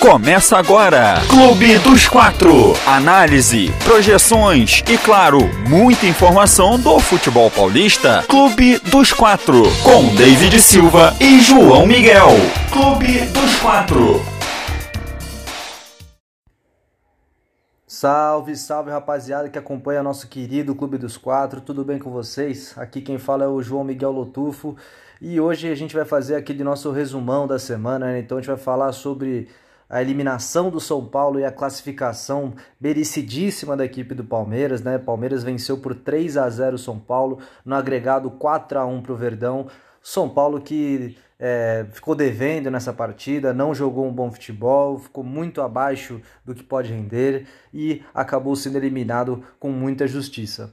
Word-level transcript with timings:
Começa 0.00 0.56
agora, 0.56 1.16
Clube 1.28 1.78
dos 1.80 2.08
Quatro. 2.08 2.72
Análise, 2.86 3.70
projeções 3.84 4.82
e, 4.88 4.96
claro, 4.96 5.40
muita 5.68 6.06
informação 6.06 6.80
do 6.80 6.98
futebol 6.98 7.50
paulista. 7.50 8.24
Clube 8.26 8.78
dos 8.78 9.12
Quatro, 9.12 9.62
com 9.82 10.14
David 10.16 10.58
Silva 10.58 11.14
e 11.20 11.38
João 11.40 11.86
Miguel. 11.86 12.28
Clube 12.72 13.26
dos 13.26 13.56
Quatro. 13.56 14.22
Salve, 17.86 18.56
salve 18.56 18.90
rapaziada 18.90 19.50
que 19.50 19.58
acompanha 19.58 20.02
nosso 20.02 20.28
querido 20.28 20.74
Clube 20.74 20.96
dos 20.96 21.18
Quatro, 21.18 21.60
tudo 21.60 21.84
bem 21.84 21.98
com 21.98 22.10
vocês? 22.10 22.72
Aqui 22.78 23.02
quem 23.02 23.18
fala 23.18 23.44
é 23.44 23.48
o 23.48 23.60
João 23.60 23.84
Miguel 23.84 24.12
Lotufo 24.12 24.74
e 25.20 25.38
hoje 25.38 25.70
a 25.70 25.74
gente 25.74 25.94
vai 25.94 26.06
fazer 26.06 26.36
aquele 26.36 26.64
nosso 26.64 26.90
resumão 26.90 27.46
da 27.46 27.58
semana, 27.58 28.06
né? 28.06 28.20
então 28.20 28.38
a 28.38 28.40
gente 28.40 28.48
vai 28.48 28.56
falar 28.56 28.92
sobre 28.92 29.46
a 29.90 30.00
eliminação 30.00 30.70
do 30.70 30.78
São 30.78 31.04
Paulo 31.04 31.40
e 31.40 31.44
a 31.44 31.50
classificação 31.50 32.54
merecidíssima 32.80 33.76
da 33.76 33.84
equipe 33.84 34.14
do 34.14 34.24
Palmeiras, 34.24 34.80
né? 34.82 34.96
Palmeiras 34.98 35.42
venceu 35.42 35.78
por 35.78 35.96
3 35.96 36.36
a 36.36 36.48
0 36.48 36.76
o 36.76 36.78
São 36.78 36.96
Paulo, 36.96 37.40
no 37.64 37.74
agregado 37.74 38.30
4 38.30 38.78
a 38.78 38.86
1 38.86 39.02
para 39.02 39.12
o 39.12 39.16
Verdão. 39.16 39.66
São 40.00 40.28
Paulo 40.28 40.60
que 40.60 41.18
é, 41.38 41.84
ficou 41.90 42.14
devendo 42.14 42.70
nessa 42.70 42.92
partida, 42.92 43.52
não 43.52 43.74
jogou 43.74 44.06
um 44.06 44.12
bom 44.12 44.30
futebol, 44.30 44.98
ficou 44.98 45.24
muito 45.24 45.60
abaixo 45.60 46.20
do 46.44 46.54
que 46.54 46.62
pode 46.62 46.92
render 46.92 47.46
e 47.74 48.02
acabou 48.14 48.54
sendo 48.54 48.76
eliminado 48.76 49.42
com 49.58 49.70
muita 49.70 50.06
justiça. 50.06 50.72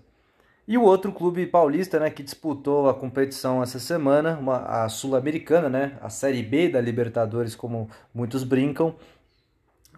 E 0.67 0.77
o 0.77 0.83
outro 0.83 1.13
clube 1.13 1.45
paulista, 1.45 1.97
né, 1.97 2.09
que 2.09 2.21
disputou 2.21 2.89
a 2.89 2.93
competição 2.93 3.63
essa 3.63 3.79
semana, 3.79 4.37
uma, 4.37 4.83
a 4.83 4.89
Sul-Americana, 4.89 5.69
né, 5.69 5.97
a 6.01 6.09
Série 6.09 6.43
B 6.43 6.67
da 6.67 6.81
Libertadores, 6.81 7.55
como 7.55 7.89
muitos 8.13 8.43
brincam, 8.43 8.93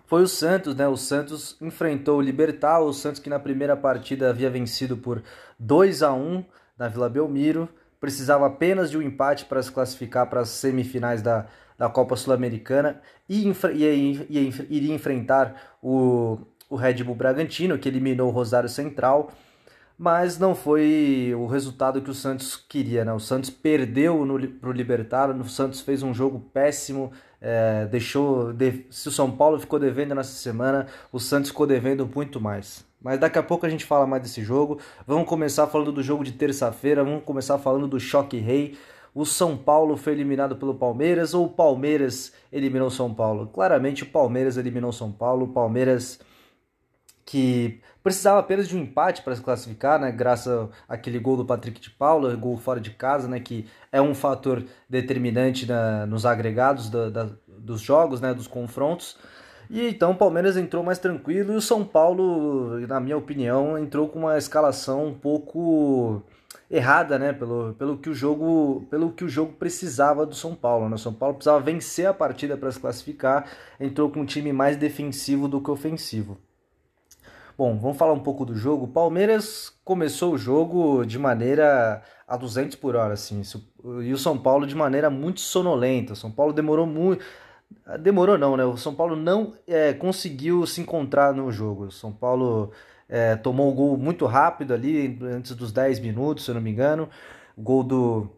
foi 0.09 0.23
o 0.23 0.27
Santos, 0.27 0.75
né? 0.75 0.87
O 0.87 0.97
Santos 0.97 1.55
enfrentou 1.61 2.17
o 2.17 2.21
Libertar, 2.21 2.79
o 2.79 2.91
Santos 2.91 3.19
que 3.19 3.29
na 3.29 3.37
primeira 3.37 3.77
partida 3.77 4.31
havia 4.31 4.49
vencido 4.49 4.97
por 4.97 5.21
2 5.59 6.01
a 6.01 6.11
1 6.11 6.43
na 6.75 6.87
Vila 6.87 7.07
Belmiro, 7.07 7.69
precisava 7.99 8.47
apenas 8.47 8.89
de 8.89 8.97
um 8.97 9.03
empate 9.03 9.45
para 9.45 9.61
se 9.61 9.71
classificar 9.71 10.27
para 10.27 10.41
as 10.41 10.49
semifinais 10.49 11.21
da, 11.21 11.45
da 11.77 11.87
Copa 11.89 12.15
Sul-Americana 12.15 12.99
e 13.27 13.47
ia, 13.47 14.13
iria 14.67 14.95
enfrentar 14.95 15.77
o, 15.79 16.39
o 16.67 16.75
Red 16.75 17.03
Bull 17.03 17.13
Bragantino, 17.13 17.77
que 17.77 17.87
eliminou 17.87 18.29
o 18.29 18.33
Rosário 18.33 18.69
Central 18.69 19.31
mas 19.99 20.39
não 20.39 20.55
foi 20.55 21.35
o 21.37 21.45
resultado 21.45 22.01
que 22.01 22.09
o 22.09 22.13
Santos 22.13 22.55
queria. 22.55 23.03
Né? 23.03 23.11
O 23.11 23.19
Santos 23.19 23.49
perdeu 23.49 24.25
para 24.61 24.69
o 24.69 24.71
Libertar, 24.71 25.29
o 25.29 25.49
Santos 25.49 25.81
fez 25.81 26.01
um 26.01 26.13
jogo 26.13 26.39
péssimo, 26.53 27.11
é, 27.41 27.85
deixou. 27.85 28.53
De, 28.53 28.85
se 28.89 29.09
o 29.09 29.11
São 29.11 29.29
Paulo 29.29 29.59
ficou 29.59 29.77
devendo 29.77 30.15
nessa 30.15 30.31
semana, 30.31 30.87
o 31.11 31.19
Santos 31.19 31.49
ficou 31.49 31.67
devendo 31.67 32.09
muito 32.15 32.39
mais. 32.39 32.85
Mas 33.01 33.19
daqui 33.19 33.37
a 33.37 33.43
pouco 33.43 33.65
a 33.65 33.69
gente 33.69 33.83
fala 33.83 34.07
mais 34.07 34.23
desse 34.23 34.41
jogo. 34.41 34.79
Vamos 35.05 35.27
começar 35.27 35.67
falando 35.67 35.91
do 35.91 36.01
jogo 36.01 36.23
de 36.23 36.31
terça-feira, 36.31 37.03
vamos 37.03 37.25
começar 37.25 37.57
falando 37.57 37.85
do 37.85 37.99
choque 37.99 38.37
rei. 38.37 38.77
O 39.13 39.25
São 39.25 39.57
Paulo 39.57 39.97
foi 39.97 40.13
eliminado 40.13 40.55
pelo 40.55 40.75
Palmeiras 40.75 41.33
ou 41.33 41.47
o 41.47 41.49
Palmeiras 41.49 42.31
eliminou 42.53 42.87
o 42.87 42.91
São 42.91 43.13
Paulo? 43.13 43.47
Claramente 43.47 44.03
o 44.03 44.05
Palmeiras 44.05 44.55
eliminou 44.55 44.91
o 44.91 44.93
São 44.93 45.11
Paulo. 45.11 45.47
O 45.47 45.49
Palmeiras 45.49 46.19
que 47.29 47.79
precisava 48.03 48.39
apenas 48.39 48.67
de 48.67 48.75
um 48.75 48.81
empate 48.81 49.21
para 49.21 49.35
se 49.35 49.41
classificar, 49.41 49.99
né, 49.99 50.11
graças 50.11 50.69
àquele 50.87 51.19
gol 51.19 51.37
do 51.37 51.45
Patrick 51.45 51.79
de 51.79 51.89
Paula, 51.89 52.35
gol 52.35 52.57
fora 52.57 52.79
de 52.79 52.91
casa, 52.91 53.27
né, 53.27 53.39
que 53.39 53.67
é 53.91 54.01
um 54.01 54.15
fator 54.15 54.63
determinante 54.89 55.65
na, 55.65 56.05
nos 56.05 56.25
agregados 56.25 56.89
da, 56.89 57.09
da, 57.09 57.29
dos 57.47 57.81
jogos, 57.81 58.21
né, 58.21 58.33
dos 58.33 58.47
confrontos. 58.47 59.17
E 59.69 59.87
então 59.87 60.11
o 60.11 60.15
Palmeiras 60.15 60.57
entrou 60.57 60.83
mais 60.83 60.97
tranquilo 60.97 61.53
e 61.53 61.55
o 61.55 61.61
São 61.61 61.85
Paulo, 61.85 62.79
na 62.87 62.99
minha 62.99 63.17
opinião, 63.17 63.77
entrou 63.77 64.09
com 64.09 64.19
uma 64.19 64.37
escalação 64.37 65.07
um 65.07 65.13
pouco 65.13 66.23
errada, 66.71 67.19
né, 67.19 67.33
pelo, 67.33 67.73
pelo 67.73 67.97
que 67.97 68.09
o 68.09 68.13
jogo, 68.13 68.87
pelo 68.89 69.11
que 69.11 69.23
o 69.23 69.29
jogo 69.29 69.53
precisava 69.53 70.25
do 70.25 70.35
São 70.35 70.55
Paulo, 70.55 70.87
né? 70.87 70.95
O 70.95 70.99
São 70.99 71.13
Paulo 71.13 71.35
precisava 71.35 71.59
vencer 71.59 72.07
a 72.07 72.13
partida 72.13 72.55
para 72.57 72.71
se 72.71 72.79
classificar, 72.79 73.45
entrou 73.79 74.09
com 74.09 74.21
um 74.21 74.25
time 74.25 74.53
mais 74.53 74.77
defensivo 74.77 75.47
do 75.47 75.61
que 75.61 75.69
ofensivo. 75.69 76.37
Bom, 77.59 77.77
vamos 77.77 77.97
falar 77.97 78.13
um 78.13 78.21
pouco 78.21 78.45
do 78.45 78.55
jogo. 78.55 78.85
O 78.85 78.87
Palmeiras 78.87 79.77
começou 79.83 80.33
o 80.33 80.37
jogo 80.37 81.03
de 81.03 81.19
maneira 81.19 82.01
a 82.25 82.37
200 82.37 82.77
por 82.77 82.95
hora, 82.95 83.15
assim, 83.15 83.41
e 84.01 84.13
o 84.13 84.17
São 84.17 84.37
Paulo 84.37 84.65
de 84.65 84.73
maneira 84.73 85.09
muito 85.09 85.41
sonolenta. 85.41 86.13
O 86.13 86.15
São 86.15 86.31
Paulo 86.31 86.53
demorou 86.53 86.87
muito. 86.87 87.21
Demorou 87.99 88.37
não, 88.37 88.55
né? 88.55 88.63
O 88.63 88.77
São 88.77 88.95
Paulo 88.95 89.13
não 89.13 89.55
é, 89.67 89.91
conseguiu 89.91 90.65
se 90.65 90.79
encontrar 90.79 91.33
no 91.33 91.51
jogo. 91.51 91.87
O 91.87 91.91
São 91.91 92.13
Paulo 92.13 92.71
é, 93.09 93.35
tomou 93.35 93.69
o 93.69 93.73
gol 93.73 93.97
muito 93.97 94.25
rápido 94.25 94.73
ali, 94.73 95.19
antes 95.21 95.53
dos 95.53 95.73
10 95.73 95.99
minutos, 95.99 96.45
se 96.45 96.51
eu 96.51 96.55
não 96.55 96.61
me 96.61 96.71
engano. 96.71 97.09
O 97.57 97.61
gol 97.61 97.83
do. 97.83 98.29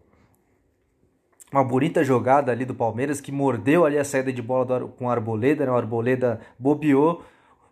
Uma 1.51 1.63
bonita 1.63 2.03
jogada 2.03 2.51
ali 2.51 2.65
do 2.65 2.73
Palmeiras 2.73 3.21
que 3.21 3.31
mordeu 3.31 3.85
ali 3.85 3.99
a 3.99 4.03
saída 4.03 4.33
de 4.33 4.41
bola 4.41 4.79
do, 4.79 4.87
com 4.87 5.07
a 5.07 5.11
Arboleda, 5.13 5.63
né? 5.63 5.71
O 5.71 5.75
Arboleda 5.75 6.39
bobeou 6.57 7.23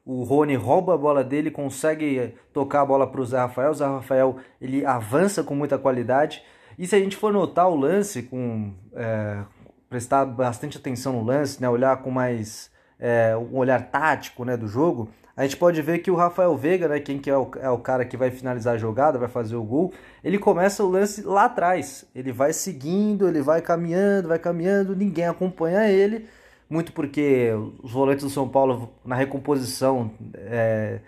o 0.06 0.24
Rony 0.24 0.56
rouba 0.56 0.96
a 0.96 0.98
bola 0.98 1.24
dele, 1.24 1.52
consegue 1.52 2.34
tocar 2.54 2.82
a 2.82 2.86
bola 2.86 3.06
para 3.06 3.22
o 3.22 3.26
Zé 3.26 3.38
Rafael. 3.38 3.72
O 3.72 3.74
Zé 3.74 3.86
Rafael 3.86 4.38
ele 4.60 4.86
avança 4.86 5.44
com 5.44 5.54
muita 5.54 5.78
qualidade. 5.78 6.44
E 6.78 6.88
se 6.88 6.96
a 6.96 7.00
gente 7.00 7.16
for 7.16 7.32
notar 7.32 7.70
o 7.70 7.76
lance, 7.76 8.24
com 8.24 8.74
é, 8.94 9.44
prestar 9.90 10.26
bastante 10.26 10.78
atenção 10.78 11.14
no 11.14 11.24
lance, 11.24 11.62
né, 11.62 11.70
olhar 11.70 11.98
com 11.98 12.10
mais 12.10 12.72
é, 13.00 13.36
um 13.36 13.58
olhar 13.58 13.92
tático 13.92 14.46
né, 14.46 14.56
do 14.56 14.68
jogo, 14.68 15.10
a 15.36 15.44
gente 15.44 15.58
pode 15.58 15.82
ver 15.82 16.00
que 16.00 16.12
o 16.12 16.16
Rafael 16.16 16.56
Veiga, 16.58 16.88
né, 16.88 17.00
quem 17.00 17.18
que 17.18 17.30
é, 17.30 17.38
o, 17.38 17.50
é 17.62 17.70
o 17.70 17.78
cara 17.78 18.04
que 18.04 18.18
vai 18.18 18.32
finalizar 18.32 18.76
a 18.76 18.78
jogada, 18.78 19.18
vai 19.18 19.30
fazer 19.30 19.56
o 19.56 19.64
gol, 19.64 19.94
ele 20.24 20.38
começa 20.38 20.84
o 20.84 20.90
lance 20.90 21.22
lá 21.22 21.46
atrás. 21.46 22.06
Ele 22.16 22.32
vai 22.32 22.52
seguindo, 22.52 23.28
ele 23.28 23.42
vai 23.42 23.62
caminhando, 23.62 24.28
vai 24.30 24.40
caminhando, 24.40 24.96
ninguém 24.96 25.26
acompanha 25.28 25.90
ele 25.90 26.28
muito 26.70 26.94
porque 26.94 27.50
os 27.82 27.92
volantes 27.92 28.24
do 28.24 28.30
São 28.30 28.48
Paulo 28.48 28.92
na 29.04 29.16
recomposição, 29.16 30.12
é, 30.36 31.00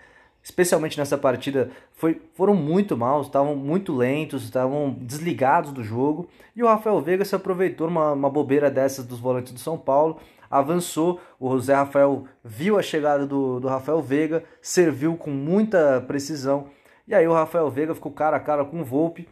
especialmente 0.42 0.98
nessa 0.98 1.16
partida, 1.16 1.70
foi, 1.92 2.20
foram 2.34 2.54
muito 2.54 2.96
maus, 2.96 3.26
estavam 3.26 3.54
muito 3.54 3.94
lentos, 3.94 4.42
estavam 4.42 4.90
desligados 5.00 5.72
do 5.72 5.84
jogo. 5.84 6.28
E 6.56 6.62
o 6.62 6.66
Rafael 6.66 7.00
Veiga 7.00 7.24
se 7.24 7.34
aproveitou 7.34 7.86
uma, 7.86 8.12
uma 8.12 8.28
bobeira 8.28 8.70
dessas 8.70 9.06
dos 9.06 9.20
volantes 9.20 9.52
do 9.52 9.60
São 9.60 9.78
Paulo, 9.78 10.18
avançou. 10.50 11.20
O 11.38 11.50
José 11.52 11.74
Rafael 11.74 12.24
viu 12.44 12.76
a 12.76 12.82
chegada 12.82 13.24
do, 13.24 13.60
do 13.60 13.68
Rafael 13.68 14.02
Veiga, 14.02 14.42
serviu 14.60 15.16
com 15.16 15.30
muita 15.30 16.00
precisão. 16.00 16.66
E 17.06 17.14
aí 17.14 17.26
o 17.26 17.32
Rafael 17.32 17.70
Veiga 17.70 17.94
ficou 17.94 18.10
cara 18.10 18.36
a 18.36 18.40
cara 18.40 18.64
com 18.64 18.80
o 18.80 18.84
Volpe 18.84 19.28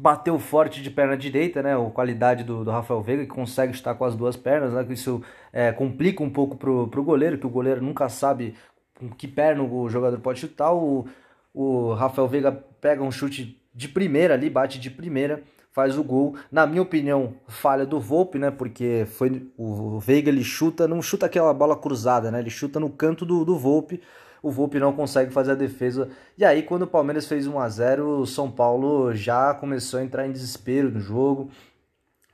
bateu 0.00 0.38
forte 0.38 0.82
de 0.82 0.90
perna 0.90 1.14
direita, 1.14 1.62
né? 1.62 1.76
A 1.76 1.90
qualidade 1.90 2.42
do, 2.42 2.64
do 2.64 2.70
Rafael 2.70 3.02
Veiga, 3.02 3.24
que 3.24 3.28
consegue 3.28 3.74
estar 3.74 3.94
com 3.94 4.04
as 4.04 4.16
duas 4.16 4.34
pernas, 4.34 4.72
né? 4.72 4.86
Isso 4.88 5.22
é, 5.52 5.70
complica 5.72 6.22
um 6.22 6.30
pouco 6.30 6.56
pro, 6.56 6.88
pro 6.88 7.04
goleiro, 7.04 7.36
que 7.36 7.46
o 7.46 7.50
goleiro 7.50 7.82
nunca 7.82 8.08
sabe 8.08 8.54
com 8.98 9.10
que 9.10 9.28
perna 9.28 9.62
o 9.62 9.88
jogador 9.90 10.18
pode 10.20 10.40
chutar. 10.40 10.72
O, 10.72 11.06
o 11.52 11.92
Rafael 11.92 12.26
Veiga 12.28 12.50
pega 12.80 13.02
um 13.02 13.12
chute 13.12 13.60
de 13.74 13.88
primeira 13.88 14.32
ali, 14.32 14.48
bate 14.48 14.80
de 14.80 14.90
primeira, 14.90 15.42
faz 15.70 15.98
o 15.98 16.02
gol. 16.02 16.34
Na 16.50 16.66
minha 16.66 16.80
opinião, 16.80 17.34
falha 17.46 17.84
do 17.84 18.00
Volpe, 18.00 18.38
né? 18.38 18.50
Porque 18.50 19.06
foi 19.06 19.46
o 19.58 20.00
Veiga 20.00 20.30
ele 20.30 20.42
chuta, 20.42 20.88
não 20.88 21.02
chuta 21.02 21.26
aquela 21.26 21.52
bola 21.52 21.76
cruzada, 21.76 22.30
né? 22.30 22.40
Ele 22.40 22.50
chuta 22.50 22.80
no 22.80 22.88
canto 22.88 23.26
do, 23.26 23.44
do 23.44 23.58
Volpe 23.58 24.00
o 24.42 24.50
Volpe 24.50 24.78
não 24.78 24.92
consegue 24.92 25.32
fazer 25.32 25.52
a 25.52 25.54
defesa. 25.54 26.08
E 26.36 26.44
aí, 26.44 26.62
quando 26.62 26.82
o 26.82 26.86
Palmeiras 26.86 27.26
fez 27.26 27.46
1 27.46 27.58
a 27.58 27.68
0 27.68 28.20
o 28.20 28.26
São 28.26 28.50
Paulo 28.50 29.14
já 29.14 29.54
começou 29.54 30.00
a 30.00 30.02
entrar 30.02 30.26
em 30.26 30.32
desespero 30.32 30.90
no 30.90 31.00
jogo. 31.00 31.50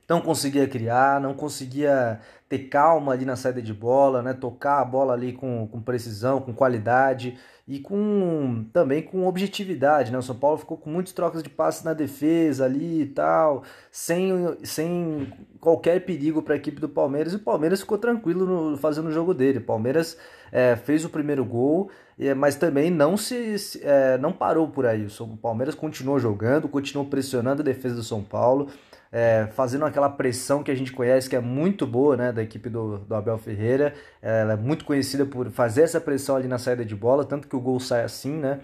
Não 0.09 0.21
conseguia 0.21 0.67
criar, 0.67 1.19
não 1.19 1.33
conseguia 1.33 2.19
ter 2.47 2.59
calma 2.69 3.11
ali 3.11 3.25
na 3.25 3.35
saída 3.35 3.61
de 3.61 3.73
bola, 3.73 4.21
né? 4.21 4.33
tocar 4.33 4.79
a 4.79 4.85
bola 4.85 5.13
ali 5.13 5.33
com, 5.33 5.67
com 5.67 5.81
precisão, 5.81 6.39
com 6.39 6.53
qualidade 6.53 7.37
e 7.67 7.79
com 7.79 8.65
também 8.71 9.01
com 9.01 9.27
objetividade, 9.27 10.09
né? 10.09 10.17
O 10.17 10.21
São 10.21 10.35
Paulo 10.37 10.57
ficou 10.57 10.77
com 10.77 10.89
muitas 10.89 11.11
trocas 11.11 11.43
de 11.43 11.49
passes 11.49 11.83
na 11.83 11.93
defesa 11.93 12.63
ali 12.63 13.01
e 13.01 13.05
tal, 13.07 13.63
sem, 13.91 14.31
sem 14.63 15.33
qualquer 15.59 16.05
perigo 16.05 16.41
para 16.41 16.53
a 16.53 16.57
equipe 16.57 16.79
do 16.79 16.87
Palmeiras. 16.87 17.33
E 17.33 17.35
o 17.35 17.39
Palmeiras 17.39 17.81
ficou 17.81 17.97
tranquilo 17.97 18.45
no, 18.45 18.77
fazendo 18.77 19.09
o 19.09 19.11
jogo 19.11 19.33
dele. 19.33 19.57
O 19.57 19.65
Palmeiras 19.65 20.17
é, 20.49 20.77
fez 20.77 21.03
o 21.03 21.09
primeiro 21.09 21.43
gol, 21.43 21.91
mas 22.37 22.55
também 22.55 22.89
não 22.89 23.17
se 23.17 23.57
é, 23.83 24.17
não 24.17 24.31
parou 24.31 24.69
por 24.69 24.85
aí. 24.85 25.05
O 25.19 25.35
Palmeiras 25.35 25.75
continuou 25.75 26.19
jogando, 26.19 26.69
continuou 26.69 27.09
pressionando 27.09 27.61
a 27.61 27.65
defesa 27.65 27.95
do 27.95 28.03
São 28.03 28.23
Paulo 28.23 28.69
é, 29.11 29.47
fazendo 29.53 29.85
aquela 29.85 30.09
pressão 30.09 30.63
que 30.63 30.71
a 30.71 30.75
gente 30.75 30.91
conhece, 30.91 31.29
que 31.29 31.35
é 31.35 31.39
muito 31.39 31.87
boa, 31.87 32.17
né, 32.17 32.31
da 32.31 32.43
equipe 32.43 32.69
do, 32.69 32.99
do 32.99 33.15
Abel 33.15 33.37
Ferreira. 33.37 33.93
Ela 34.21 34.53
é 34.53 34.55
muito 34.55 34.85
conhecida 34.85 35.25
por 35.25 35.49
fazer 35.49 35.83
essa 35.83 35.99
pressão 36.01 36.35
ali 36.35 36.47
na 36.47 36.57
saída 36.57 36.83
de 36.85 36.95
bola, 36.95 37.25
tanto 37.25 37.47
que 37.47 37.55
o 37.55 37.59
gol 37.61 37.79
sai 37.79 38.03
assim, 38.03 38.33
né? 38.33 38.59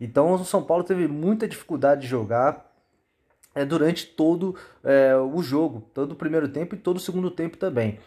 Então 0.00 0.32
o 0.32 0.44
São 0.44 0.62
Paulo 0.62 0.82
teve 0.82 1.06
muita 1.06 1.46
dificuldade 1.46 2.02
de 2.02 2.06
jogar 2.06 2.70
é, 3.54 3.64
durante 3.64 4.06
todo 4.06 4.56
é, 4.82 5.14
o 5.16 5.42
jogo, 5.42 5.82
todo 5.92 6.12
o 6.12 6.16
primeiro 6.16 6.48
tempo 6.48 6.74
e 6.74 6.78
todo 6.78 6.96
o 6.96 7.00
segundo 7.00 7.30
tempo 7.30 7.56
também. 7.56 7.98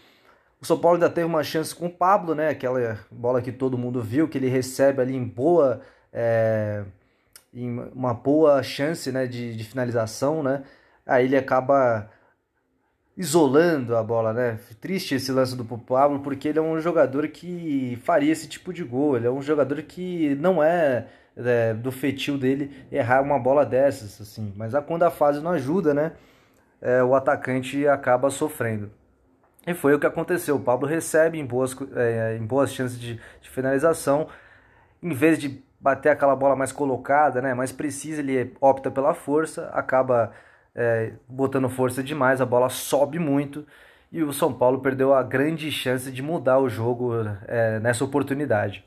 O 0.59 0.65
São 0.65 0.79
Paulo 0.79 0.95
ainda 0.95 1.09
teve 1.09 1.27
uma 1.27 1.43
chance 1.43 1.75
com 1.75 1.87
o 1.87 1.89
Pablo, 1.89 2.33
né? 2.33 2.49
Aquela 2.49 2.97
bola 3.11 3.41
que 3.41 3.51
todo 3.51 3.77
mundo 3.77 4.01
viu, 4.01 4.29
que 4.29 4.37
ele 4.37 4.47
recebe 4.47 5.01
ali 5.01 5.13
em 5.13 5.25
boa, 5.25 5.81
é, 6.11 6.85
em 7.53 7.79
uma 7.93 8.13
boa 8.13 8.63
chance 8.63 9.11
né, 9.11 9.27
de, 9.27 9.55
de 9.55 9.63
finalização, 9.65 10.41
né? 10.41 10.63
Aí 11.05 11.25
ele 11.25 11.37
acaba 11.37 12.09
isolando 13.15 13.95
a 13.95 14.03
bola, 14.03 14.33
né? 14.33 14.59
Triste 14.81 15.15
esse 15.15 15.31
lance 15.31 15.55
do 15.55 15.65
Pablo, 15.65 16.19
porque 16.21 16.47
ele 16.47 16.59
é 16.59 16.61
um 16.61 16.79
jogador 16.79 17.27
que 17.27 17.99
faria 18.03 18.31
esse 18.31 18.47
tipo 18.47 18.73
de 18.73 18.83
gol. 18.83 19.15
Ele 19.17 19.27
é 19.27 19.31
um 19.31 19.41
jogador 19.41 19.81
que 19.83 20.35
não 20.35 20.63
é, 20.63 21.07
é 21.37 21.73
do 21.73 21.91
fetil 21.91 22.37
dele 22.37 22.85
errar 22.91 23.21
uma 23.21 23.39
bola 23.39 23.65
dessas, 23.65 24.19
assim. 24.19 24.53
Mas 24.55 24.73
quando 24.87 25.03
a 25.03 25.11
fase 25.11 25.41
não 25.41 25.51
ajuda, 25.51 25.93
né? 25.93 26.13
É, 26.81 27.03
o 27.03 27.15
atacante 27.15 27.87
acaba 27.87 28.29
sofrendo. 28.29 28.91
E 29.65 29.73
foi 29.73 29.93
o 29.93 29.99
que 29.99 30.05
aconteceu. 30.05 30.55
O 30.57 30.59
Pablo 30.59 30.87
recebe 30.87 31.39
em 31.39 31.45
boas, 31.45 31.75
é, 31.95 32.37
em 32.37 32.45
boas 32.45 32.73
chances 32.73 32.99
de, 32.99 33.19
de, 33.41 33.49
finalização. 33.49 34.27
Em 35.01 35.13
vez 35.13 35.39
de 35.39 35.63
bater 35.79 36.09
aquela 36.09 36.35
bola 36.35 36.55
mais 36.55 36.71
colocada, 36.71 37.41
né, 37.41 37.53
mais 37.53 37.71
precisa, 37.71 38.21
ele 38.21 38.53
opta 38.59 38.91
pela 38.91 39.13
força, 39.13 39.69
acaba 39.73 40.31
é, 40.75 41.13
botando 41.27 41.69
força 41.69 42.03
demais, 42.03 42.41
a 42.41 42.45
bola 42.45 42.69
sobe 42.69 43.19
muito. 43.19 43.65
E 44.11 44.21
o 44.23 44.31
São 44.31 44.53
Paulo 44.53 44.79
perdeu 44.79 45.13
a 45.13 45.23
grande 45.23 45.71
chance 45.71 46.11
de 46.11 46.21
mudar 46.21 46.59
o 46.59 46.69
jogo 46.69 47.13
é, 47.47 47.79
nessa 47.79 48.03
oportunidade. 48.03 48.85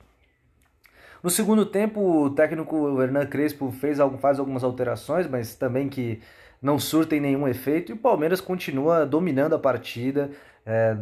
No 1.22 1.30
segundo 1.30 1.66
tempo, 1.66 2.00
o 2.00 2.30
técnico 2.30 3.02
Hernan 3.02 3.26
Crespo 3.26 3.72
fez, 3.72 3.98
faz 4.20 4.38
algumas 4.38 4.62
alterações, 4.62 5.26
mas 5.26 5.56
também 5.56 5.88
que 5.88 6.20
não 6.62 6.78
surtem 6.78 7.20
nenhum 7.20 7.48
efeito. 7.48 7.90
E 7.90 7.94
o 7.94 7.98
Palmeiras 7.98 8.40
continua 8.40 9.04
dominando 9.04 9.54
a 9.54 9.58
partida, 9.58 10.30
é, 10.64 10.96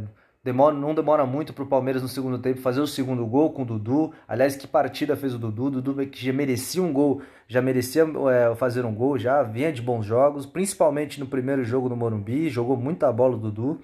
demora, 0.45 0.75
não 0.77 0.95
demora 0.95 1.25
muito 1.25 1.55
para 1.55 1.65
o 1.65 1.67
Palmeiras 1.67 2.03
no 2.03 2.09
segundo 2.09 2.39
tempo 2.39 2.61
fazer 2.61 2.81
o 2.81 2.87
segundo 2.87 3.25
gol 3.27 3.51
com 3.51 3.63
o 3.63 3.65
Dudu. 3.65 4.13
Aliás, 4.29 4.55
que 4.55 4.67
partida 4.67 5.17
fez 5.17 5.35
o 5.35 5.39
Dudu? 5.39 5.65
O 5.65 5.71
Dudu 5.71 6.07
que 6.07 6.25
já 6.25 6.33
merecia 6.33 6.83
um 6.83 6.93
gol, 6.93 7.23
já 7.49 7.63
merecia 7.63 8.05
é, 8.31 8.55
fazer 8.55 8.85
um 8.85 8.95
gol, 8.95 9.19
já 9.19 9.43
vinha 9.43 9.73
de 9.73 9.81
bons 9.81 10.05
jogos, 10.05 10.45
principalmente 10.45 11.19
no 11.19 11.27
primeiro 11.27 11.65
jogo 11.65 11.89
no 11.89 11.97
Morumbi, 11.97 12.51
jogou 12.51 12.77
muita 12.77 13.11
bola 13.11 13.37
o 13.37 13.39
Dudu. 13.39 13.81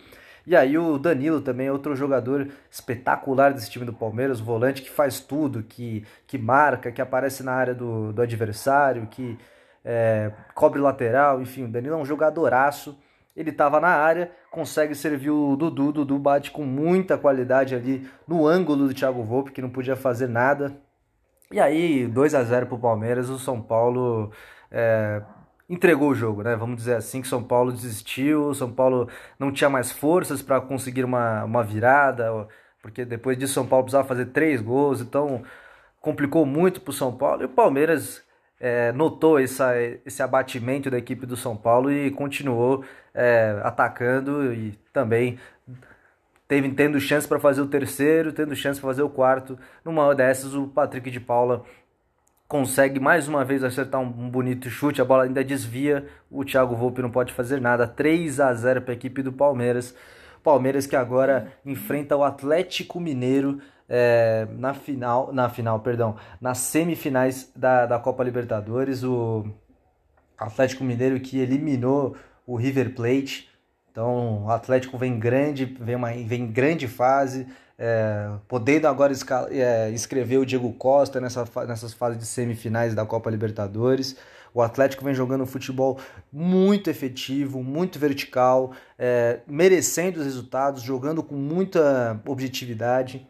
E 0.46 0.54
aí 0.54 0.76
o 0.76 0.98
Danilo 0.98 1.40
também 1.40 1.70
outro 1.70 1.94
jogador 1.94 2.48
espetacular 2.70 3.52
desse 3.52 3.70
time 3.70 3.84
do 3.84 3.92
Palmeiras, 3.92 4.40
volante 4.40 4.82
que 4.82 4.90
faz 4.90 5.20
tudo, 5.20 5.62
que, 5.62 6.04
que 6.26 6.36
marca, 6.38 6.90
que 6.92 7.00
aparece 7.00 7.42
na 7.42 7.52
área 7.52 7.74
do, 7.74 8.12
do 8.12 8.20
adversário, 8.20 9.06
que 9.06 9.38
é, 9.84 10.32
cobre 10.54 10.80
lateral, 10.80 11.40
enfim, 11.40 11.64
o 11.64 11.68
Danilo 11.68 11.94
é 11.94 11.98
um 11.98 12.04
jogadoraço 12.04 12.96
ele 13.36 13.50
estava 13.50 13.80
na 13.80 13.88
área, 13.88 14.30
consegue 14.50 14.94
servir 14.94 15.30
o 15.30 15.56
Dudu, 15.56 15.88
o 15.88 15.92
Dudu 15.92 16.18
bate 16.18 16.50
com 16.50 16.64
muita 16.64 17.16
qualidade 17.16 17.74
ali 17.74 18.08
no 18.26 18.46
ângulo 18.46 18.88
do 18.88 18.94
Thiago 18.94 19.22
Volpe, 19.22 19.52
que 19.52 19.62
não 19.62 19.70
podia 19.70 19.96
fazer 19.96 20.28
nada. 20.28 20.76
E 21.52 21.60
aí, 21.60 22.06
2 22.06 22.34
a 22.34 22.42
0 22.42 22.66
para 22.66 22.74
o 22.74 22.80
Palmeiras, 22.80 23.28
o 23.28 23.38
São 23.38 23.60
Paulo 23.60 24.30
é, 24.70 25.22
entregou 25.68 26.10
o 26.10 26.14
jogo, 26.14 26.42
né? 26.42 26.56
Vamos 26.56 26.76
dizer 26.76 26.96
assim, 26.96 27.22
que 27.22 27.28
São 27.28 27.42
Paulo 27.42 27.72
desistiu, 27.72 28.52
São 28.54 28.72
Paulo 28.72 29.08
não 29.38 29.52
tinha 29.52 29.70
mais 29.70 29.92
forças 29.92 30.42
para 30.42 30.60
conseguir 30.60 31.04
uma, 31.04 31.44
uma 31.44 31.62
virada, 31.62 32.48
porque 32.82 33.04
depois 33.04 33.38
disso 33.38 33.54
São 33.54 33.66
Paulo 33.66 33.84
precisava 33.84 34.06
fazer 34.06 34.26
três 34.26 34.60
gols, 34.60 35.00
então 35.00 35.42
complicou 36.00 36.44
muito 36.46 36.80
para 36.80 36.90
o 36.90 36.94
São 36.94 37.16
Paulo. 37.16 37.42
E 37.42 37.46
o 37.46 37.48
Palmeiras 37.48 38.22
é, 38.60 38.92
notou 38.92 39.38
essa, 39.40 39.72
esse 40.04 40.22
abatimento 40.22 40.90
da 40.90 40.98
equipe 40.98 41.24
do 41.24 41.36
São 41.36 41.56
Paulo 41.56 41.90
e 41.90 42.10
continuou 42.10 42.84
é, 43.14 43.58
atacando 43.64 44.52
e 44.52 44.78
também 44.92 45.38
teve, 46.46 46.70
tendo 46.72 47.00
chance 47.00 47.26
para 47.26 47.40
fazer 47.40 47.62
o 47.62 47.66
terceiro, 47.66 48.32
tendo 48.32 48.54
chance 48.54 48.78
para 48.78 48.90
fazer 48.90 49.02
o 49.02 49.08
quarto. 49.08 49.58
Numa 49.82 50.14
dessas, 50.14 50.54
o 50.54 50.66
Patrick 50.66 51.10
de 51.10 51.18
Paula 51.18 51.64
consegue 52.46 53.00
mais 53.00 53.28
uma 53.28 53.44
vez 53.44 53.64
acertar 53.64 54.00
um 54.00 54.28
bonito 54.28 54.68
chute, 54.68 55.00
a 55.00 55.04
bola 55.04 55.22
ainda 55.22 55.42
desvia, 55.42 56.06
o 56.28 56.44
Thiago 56.44 56.74
Volpe 56.74 57.00
não 57.00 57.10
pode 57.10 57.32
fazer 57.32 57.60
nada. 57.60 57.86
3 57.86 58.40
a 58.40 58.52
0 58.52 58.82
para 58.82 58.92
a 58.92 58.96
equipe 58.96 59.22
do 59.22 59.32
Palmeiras. 59.32 59.94
Palmeiras 60.42 60.86
que 60.86 60.96
agora 60.96 61.52
enfrenta 61.64 62.16
o 62.16 62.24
Atlético 62.24 62.98
Mineiro 62.98 63.60
é, 63.90 64.46
na 64.56 64.72
final, 64.72 65.32
na 65.32 65.48
final, 65.48 65.80
perdão, 65.80 66.14
nas 66.40 66.58
semifinais 66.58 67.50
da, 67.56 67.86
da 67.86 67.98
Copa 67.98 68.22
Libertadores, 68.22 69.02
o 69.02 69.44
Atlético 70.38 70.84
Mineiro 70.84 71.18
que 71.18 71.40
eliminou 71.40 72.16
o 72.46 72.54
River 72.54 72.94
Plate. 72.94 73.50
Então, 73.90 74.44
o 74.44 74.50
Atlético 74.50 74.96
vem 74.96 75.18
grande, 75.18 75.64
vem 75.64 75.96
uma 75.96 76.12
vem 76.12 76.46
grande 76.46 76.86
fase, 76.86 77.48
é, 77.76 78.30
podendo 78.46 78.86
agora 78.86 79.12
é, 79.50 79.90
inscrever 79.90 80.38
o 80.38 80.46
Diego 80.46 80.72
Costa 80.74 81.20
nessa, 81.20 81.44
nessas 81.66 81.92
fases 81.92 82.18
de 82.18 82.26
semifinais 82.26 82.94
da 82.94 83.04
Copa 83.04 83.28
Libertadores. 83.28 84.16
O 84.54 84.62
Atlético 84.62 85.04
vem 85.04 85.14
jogando 85.14 85.42
um 85.42 85.46
futebol 85.46 85.98
muito 86.32 86.88
efetivo, 86.88 87.62
muito 87.62 87.98
vertical, 87.98 88.72
é, 88.96 89.40
merecendo 89.48 90.20
os 90.20 90.24
resultados, 90.24 90.82
jogando 90.82 91.22
com 91.22 91.34
muita 91.34 92.20
objetividade. 92.26 93.26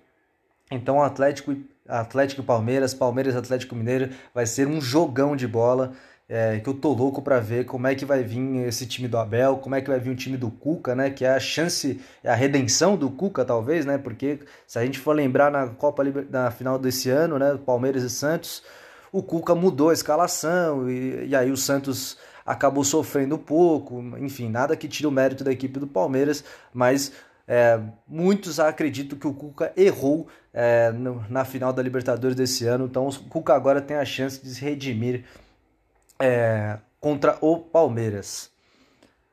Então, 0.71 1.03
Atlético, 1.03 1.57
Atlético 1.89 2.43
e 2.43 2.45
Palmeiras, 2.45 2.95
Palmeiras 2.95 3.35
Atlético 3.35 3.75
Mineiro 3.75 4.11
vai 4.33 4.47
ser 4.47 4.69
um 4.69 4.81
jogão 4.81 5.35
de 5.35 5.47
bola. 5.47 5.93
É, 6.33 6.61
que 6.61 6.69
eu 6.69 6.75
tô 6.75 6.93
louco 6.93 7.21
para 7.21 7.41
ver 7.41 7.65
como 7.65 7.89
é 7.89 7.95
que 7.97 8.05
vai 8.05 8.23
vir 8.23 8.65
esse 8.65 8.87
time 8.87 9.09
do 9.09 9.19
Abel, 9.19 9.57
como 9.57 9.75
é 9.75 9.81
que 9.81 9.91
vai 9.91 9.99
vir 9.99 10.11
o 10.11 10.15
time 10.15 10.37
do 10.37 10.49
Cuca, 10.49 10.95
né? 10.95 11.11
Que 11.11 11.25
é 11.25 11.31
a 11.31 11.41
chance, 11.41 12.01
é 12.23 12.31
a 12.31 12.37
redenção 12.37 12.97
do 12.97 13.11
Cuca, 13.11 13.45
talvez, 13.45 13.85
né? 13.85 13.99
Porque 13.99 14.39
se 14.65 14.79
a 14.79 14.85
gente 14.85 14.97
for 14.97 15.13
lembrar 15.13 15.51
na 15.51 15.67
Copa 15.67 16.05
na 16.31 16.53
final 16.53 16.79
desse 16.79 17.11
ano, 17.11 17.37
né? 17.37 17.59
Palmeiras 17.67 18.05
e 18.05 18.11
Santos, 18.11 18.63
o 19.11 19.25
Cuca 19.25 19.57
mudou 19.57 19.91
a 19.91 19.93
escalação 19.93 20.89
e, 20.89 21.27
e 21.31 21.35
aí 21.35 21.51
o 21.51 21.57
Santos 21.57 22.17
acabou 22.47 22.85
sofrendo 22.85 23.35
um 23.35 23.39
pouco, 23.39 24.01
enfim, 24.19 24.49
nada 24.49 24.77
que 24.77 24.89
tire 24.89 25.07
o 25.07 25.11
mérito 25.11 25.45
da 25.45 25.53
equipe 25.53 25.79
do 25.81 25.87
Palmeiras, 25.87 26.45
mas 26.73 27.13
é, 27.53 27.81
muitos 28.07 28.61
acreditam 28.61 29.19
que 29.19 29.27
o 29.27 29.35
Cuca 29.35 29.73
errou 29.77 30.29
é, 30.55 30.93
no, 30.93 31.25
na 31.29 31.45
final 31.45 31.73
da 31.73 31.83
Libertadores 31.83 32.37
desse 32.37 32.65
ano, 32.65 32.85
então 32.85 33.09
o 33.09 33.25
Cuca 33.25 33.53
agora 33.53 33.81
tem 33.81 33.97
a 33.97 34.05
chance 34.05 34.41
de 34.41 34.55
se 34.55 34.65
redimir 34.65 35.25
é, 36.17 36.79
contra 37.01 37.37
o 37.41 37.59
Palmeiras. 37.59 38.53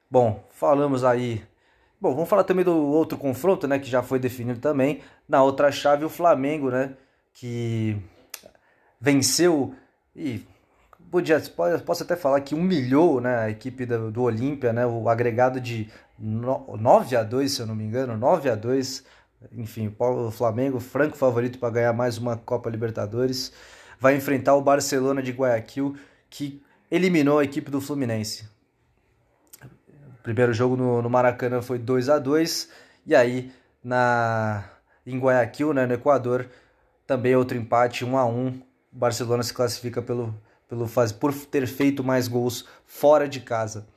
Bom, 0.10 0.44
falamos 0.50 1.04
aí. 1.04 1.44
Bom, 2.02 2.16
vamos 2.16 2.28
falar 2.28 2.44
também 2.44 2.66
do 2.66 2.76
outro 2.76 3.20
confronto, 3.20 3.68
né, 3.68 3.78
que 3.78 3.88
já 3.88 4.02
foi 4.02 4.18
definido 4.18 4.60
também. 4.60 5.02
Na 5.30 5.44
outra 5.44 5.72
chave, 5.72 6.04
o 6.04 6.10
Flamengo, 6.10 6.72
né, 6.72 6.96
que 7.36 8.02
venceu 9.00 9.76
e 10.16 10.44
podia, 11.12 11.42
posso 11.86 12.04
até 12.04 12.16
falar 12.16 12.42
que 12.42 12.56
humilhou 12.56 13.22
né, 13.22 13.38
a 13.38 13.50
equipe 13.50 13.86
do, 13.86 14.12
do 14.12 14.22
Olímpia, 14.24 14.74
né, 14.74 14.86
o 14.86 15.10
agregado 15.10 15.60
de 15.60 15.90
9 16.18 17.16
a 17.16 17.24
2 17.24 17.52
se 17.52 17.62
eu 17.62 17.66
não 17.66 17.76
me 17.76 17.84
engano, 17.84 18.18
9 18.18 18.50
a 18.50 18.56
2 18.56 19.04
enfim, 19.54 19.94
o 20.00 20.32
Flamengo, 20.32 20.80
franco 20.80 21.16
favorito 21.16 21.60
para 21.60 21.70
ganhar 21.70 21.94
mais 21.94 22.18
uma 22.18 22.38
Copa 22.38 22.70
Libertadores, 22.70 23.54
vai 24.00 24.16
enfrentar 24.16 24.56
o 24.56 24.62
Barcelona 24.62 25.22
de 25.22 25.32
Guayaquil, 25.32 25.96
que 26.30 26.62
eliminou 26.90 27.40
a 27.40 27.44
equipe 27.44 27.70
do 27.70 27.80
Fluminense. 27.80 28.48
O 29.64 30.24
primeiro 30.24 30.54
jogo 30.54 30.76
no, 30.76 31.02
no 31.02 31.10
Maracanã 31.10 31.62
foi 31.62 31.78
2 31.78 32.10
a 32.10 32.20
2 32.20 32.70
e 33.06 33.16
aí 33.16 33.52
na 33.84 34.64
em 35.06 35.18
Guayaquil, 35.18 35.74
né, 35.74 35.86
no 35.86 35.94
Equador, 35.94 36.50
também 37.06 37.34
outro 37.34 37.58
empate, 37.58 38.04
1 38.04 38.18
a 38.18 38.26
1 38.26 38.48
O 38.48 38.64
Barcelona 38.92 39.42
se 39.42 39.54
classifica 39.54 40.02
pelo, 40.02 40.36
pelo 40.68 40.88
faz, 40.88 41.12
por 41.12 41.34
ter 41.34 41.66
feito 41.68 42.04
mais 42.04 42.28
gols 42.28 42.66
fora 42.86 43.28
de 43.28 43.40
casa. 43.40 43.88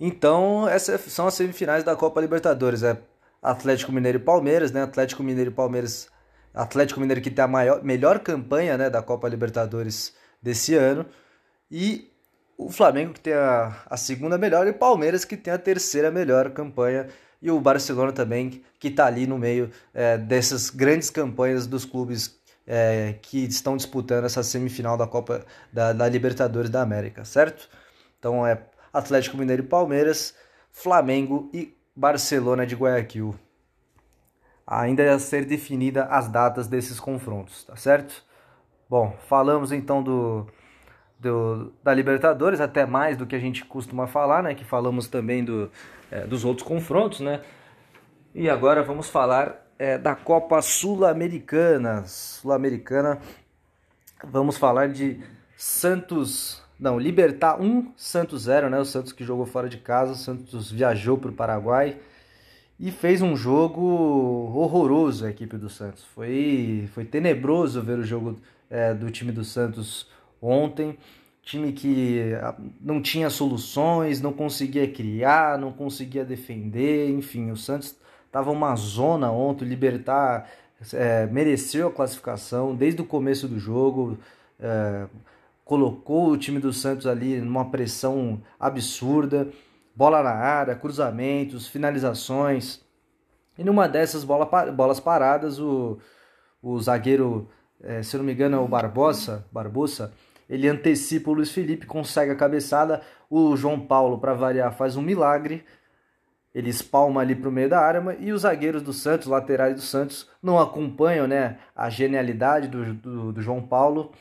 Então, 0.00 0.68
essas 0.68 1.00
são 1.12 1.26
as 1.26 1.34
semifinais 1.34 1.82
da 1.82 1.96
Copa 1.96 2.20
Libertadores. 2.20 2.82
É 2.82 2.98
Atlético 3.42 3.92
Mineiro 3.92 4.18
e 4.18 4.20
Palmeiras, 4.20 4.70
né? 4.70 4.82
Atlético 4.82 5.22
Mineiro 5.22 5.50
e 5.50 5.54
Palmeiras. 5.54 6.08
Atlético 6.54 7.00
Mineiro 7.00 7.20
que 7.20 7.30
tem 7.30 7.44
a 7.44 7.48
maior, 7.48 7.82
melhor 7.82 8.18
campanha 8.20 8.76
né, 8.76 8.90
da 8.90 9.02
Copa 9.02 9.28
Libertadores 9.28 10.14
desse 10.42 10.74
ano. 10.74 11.04
E 11.70 12.10
o 12.56 12.70
Flamengo 12.70 13.12
que 13.12 13.20
tem 13.20 13.34
a, 13.34 13.76
a 13.86 13.96
segunda 13.96 14.38
melhor 14.38 14.66
e 14.66 14.70
o 14.70 14.74
Palmeiras 14.74 15.24
que 15.24 15.36
tem 15.36 15.52
a 15.52 15.58
terceira 15.58 16.10
melhor 16.10 16.50
campanha. 16.50 17.08
E 17.40 17.50
o 17.50 17.60
Barcelona 17.60 18.10
também, 18.12 18.62
que 18.80 18.88
está 18.88 19.06
ali 19.06 19.26
no 19.26 19.38
meio 19.38 19.70
é, 19.94 20.18
dessas 20.18 20.70
grandes 20.70 21.10
campanhas 21.10 21.66
dos 21.66 21.84
clubes 21.84 22.37
é, 22.68 23.14
que 23.22 23.46
estão 23.46 23.78
disputando 23.78 24.26
essa 24.26 24.42
semifinal 24.42 24.98
da 24.98 25.06
Copa 25.06 25.46
da, 25.72 25.94
da 25.94 26.06
Libertadores 26.06 26.68
da 26.68 26.82
América, 26.82 27.24
certo? 27.24 27.66
Então 28.18 28.46
é 28.46 28.62
Atlético 28.92 29.38
Mineiro 29.38 29.62
e 29.62 29.66
Palmeiras, 29.66 30.34
Flamengo 30.70 31.50
e 31.54 31.74
Barcelona 31.96 32.66
de 32.66 32.74
Guayaquil. 32.74 33.34
Ainda 34.66 35.14
a 35.14 35.18
ser 35.18 35.46
definida 35.46 36.04
as 36.04 36.28
datas 36.28 36.68
desses 36.68 37.00
confrontos, 37.00 37.64
tá 37.64 37.74
certo? 37.74 38.22
Bom, 38.88 39.16
falamos 39.26 39.72
então 39.72 40.02
do, 40.02 40.46
do, 41.18 41.72
da 41.82 41.94
Libertadores, 41.94 42.60
até 42.60 42.84
mais 42.84 43.16
do 43.16 43.26
que 43.26 43.34
a 43.34 43.38
gente 43.38 43.64
costuma 43.64 44.06
falar, 44.06 44.42
né? 44.42 44.54
Que 44.54 44.64
falamos 44.64 45.08
também 45.08 45.42
do, 45.42 45.70
é, 46.10 46.26
dos 46.26 46.44
outros 46.44 46.66
confrontos, 46.68 47.20
né? 47.20 47.40
E 48.34 48.50
agora 48.50 48.82
vamos 48.82 49.08
falar 49.08 49.67
é, 49.78 49.96
da 49.96 50.14
Copa 50.14 50.60
Sul-Americana. 50.60 52.04
Sul-Americana, 52.06 53.20
vamos 54.24 54.56
falar 54.58 54.88
de 54.88 55.20
Santos. 55.56 56.62
Não, 56.78 56.98
Libertar 56.98 57.60
1, 57.60 57.92
Santos 57.96 58.42
0, 58.42 58.68
né? 58.70 58.78
O 58.78 58.84
Santos 58.84 59.12
que 59.12 59.24
jogou 59.24 59.46
fora 59.46 59.68
de 59.68 59.78
casa. 59.78 60.12
O 60.12 60.16
Santos 60.16 60.70
viajou 60.70 61.16
para 61.16 61.30
o 61.30 61.34
Paraguai 61.34 61.98
e 62.78 62.90
fez 62.90 63.22
um 63.22 63.36
jogo 63.36 63.82
horroroso 64.54 65.26
a 65.26 65.30
equipe 65.30 65.56
do 65.56 65.68
Santos. 65.68 66.04
Foi, 66.04 66.88
foi 66.92 67.04
tenebroso 67.04 67.82
ver 67.82 67.98
o 67.98 68.04
jogo 68.04 68.36
é, 68.70 68.94
do 68.94 69.10
time 69.10 69.32
do 69.32 69.44
Santos 69.44 70.08
ontem. 70.40 70.96
Time 71.42 71.72
que 71.72 72.34
ah, 72.42 72.54
não 72.80 73.00
tinha 73.00 73.30
soluções, 73.30 74.20
não 74.20 74.32
conseguia 74.32 74.86
criar, 74.86 75.58
não 75.58 75.72
conseguia 75.72 76.24
defender, 76.24 77.08
enfim, 77.08 77.50
o 77.50 77.56
Santos 77.56 77.96
estava 78.28 78.52
uma 78.52 78.76
zona 78.76 79.32
ontem. 79.32 79.64
O 79.64 79.68
Libertar 79.68 80.48
é, 80.92 81.26
mereceu 81.26 81.88
a 81.88 81.92
classificação 81.92 82.74
desde 82.74 83.02
o 83.02 83.04
começo 83.04 83.48
do 83.48 83.58
jogo. 83.58 84.16
É, 84.60 85.06
colocou 85.64 86.30
o 86.30 86.38
time 86.38 86.58
do 86.58 86.72
Santos 86.72 87.06
ali 87.06 87.40
numa 87.40 87.70
pressão 87.70 88.40
absurda, 88.58 89.48
bola 89.94 90.22
na 90.22 90.30
área, 90.30 90.74
cruzamentos, 90.74 91.66
finalizações. 91.66 92.80
E 93.58 93.64
numa 93.64 93.86
dessas 93.88 94.24
bola, 94.24 94.46
bolas 94.70 95.00
paradas, 95.00 95.58
o, 95.58 95.98
o 96.62 96.80
zagueiro, 96.80 97.48
é, 97.82 98.02
se 98.02 98.16
não 98.16 98.24
me 98.24 98.32
engano, 98.32 98.56
é 98.56 98.60
o 98.60 98.68
Barbosa, 98.68 99.44
Barbosa, 99.52 100.12
ele 100.48 100.68
antecipa 100.68 101.30
o 101.30 101.34
Luiz 101.34 101.50
Felipe, 101.50 101.84
consegue 101.84 102.30
a 102.30 102.36
cabeçada. 102.36 103.02
O 103.28 103.54
João 103.54 103.78
Paulo, 103.78 104.18
para 104.18 104.32
variar, 104.32 104.72
faz 104.72 104.96
um 104.96 105.02
milagre. 105.02 105.64
Ele 106.54 106.70
espalma 106.70 107.20
ali 107.20 107.34
para 107.34 107.48
o 107.48 107.52
meio 107.52 107.68
da 107.68 107.80
área 107.80 108.16
e 108.18 108.32
os 108.32 108.42
zagueiros 108.42 108.82
do 108.82 108.92
Santos, 108.92 109.26
laterais 109.26 109.74
do 109.74 109.80
Santos, 109.80 110.28
não 110.42 110.58
acompanham 110.58 111.26
né, 111.26 111.58
a 111.76 111.90
genialidade 111.90 112.68
do, 112.68 112.94
do, 112.94 113.32
do 113.32 113.42
João 113.42 113.62
Paulo. 113.62 114.12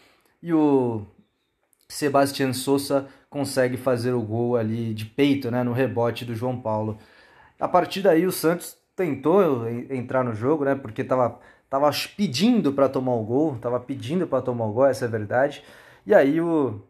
E 0.41 0.53
o 0.53 1.05
Sebastião 1.87 2.53
Souza 2.53 3.07
consegue 3.29 3.77
fazer 3.77 4.11
o 4.11 4.21
gol 4.21 4.57
ali 4.57 4.93
de 4.93 5.05
peito, 5.05 5.49
né, 5.49 5.63
no 5.63 5.73
rebote 5.73 6.25
do 6.25 6.35
João 6.35 6.59
Paulo. 6.59 6.97
A 7.59 7.67
partir 7.67 8.01
daí 8.01 8.25
o 8.25 8.31
Santos 8.31 8.77
tentou 8.95 9.67
entrar 9.69 10.23
no 10.23 10.33
jogo, 10.33 10.65
né, 10.65 10.75
porque 10.75 11.01
estava 11.01 11.39
tava 11.69 11.91
pedindo 12.15 12.71
para 12.71 12.87
tomar 12.87 13.13
o 13.15 13.23
gol, 13.23 13.55
estava 13.55 13.79
pedindo 13.79 14.25
para 14.25 14.41
tomar 14.41 14.65
o 14.65 14.71
gol, 14.71 14.85
essa 14.85 15.05
é 15.05 15.07
a 15.07 15.11
verdade. 15.11 15.63
E 16.05 16.13
aí 16.13 16.39
o, 16.39 16.81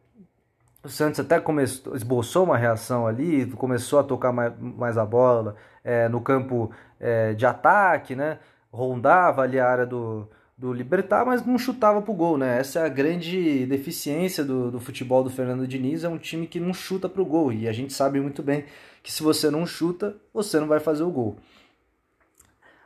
o 0.87 0.89
Santos 0.89 1.19
até 1.19 1.39
começou, 1.39 1.95
esboçou 1.95 2.45
uma 2.45 2.57
reação 2.57 3.05
ali, 3.05 3.45
começou 3.51 3.99
a 3.99 4.03
tocar 4.03 4.31
mais, 4.31 4.53
mais 4.57 4.97
a 4.97 5.05
bola 5.05 5.55
é, 5.83 6.07
no 6.07 6.21
campo 6.21 6.71
é, 6.97 7.33
de 7.33 7.45
ataque, 7.45 8.15
né, 8.15 8.39
rondava 8.71 9.41
ali 9.41 9.59
a 9.59 9.67
área 9.67 9.85
do, 9.85 10.29
do 10.57 10.71
Libertar, 10.71 11.25
mas 11.25 11.45
não 11.45 11.57
chutava 11.57 12.01
pro 12.01 12.13
gol, 12.13 12.37
né? 12.37 12.59
Essa 12.59 12.79
é 12.79 12.85
a 12.85 12.89
grande 12.89 13.65
deficiência 13.65 14.45
do, 14.45 14.71
do 14.71 14.79
futebol 14.79 15.23
do 15.23 15.29
Fernando 15.29 15.67
Diniz, 15.67 16.05
é 16.05 16.09
um 16.09 16.17
time 16.17 16.47
que 16.47 16.59
não 16.59 16.73
chuta 16.73 17.09
pro 17.09 17.25
gol, 17.25 17.51
e 17.51 17.67
a 17.67 17.73
gente 17.73 17.91
sabe 17.91 18.21
muito 18.21 18.41
bem 18.41 18.63
que 19.03 19.11
se 19.11 19.21
você 19.21 19.51
não 19.51 19.65
chuta, 19.65 20.15
você 20.33 20.59
não 20.59 20.67
vai 20.67 20.79
fazer 20.79 21.03
o 21.03 21.11
gol. 21.11 21.37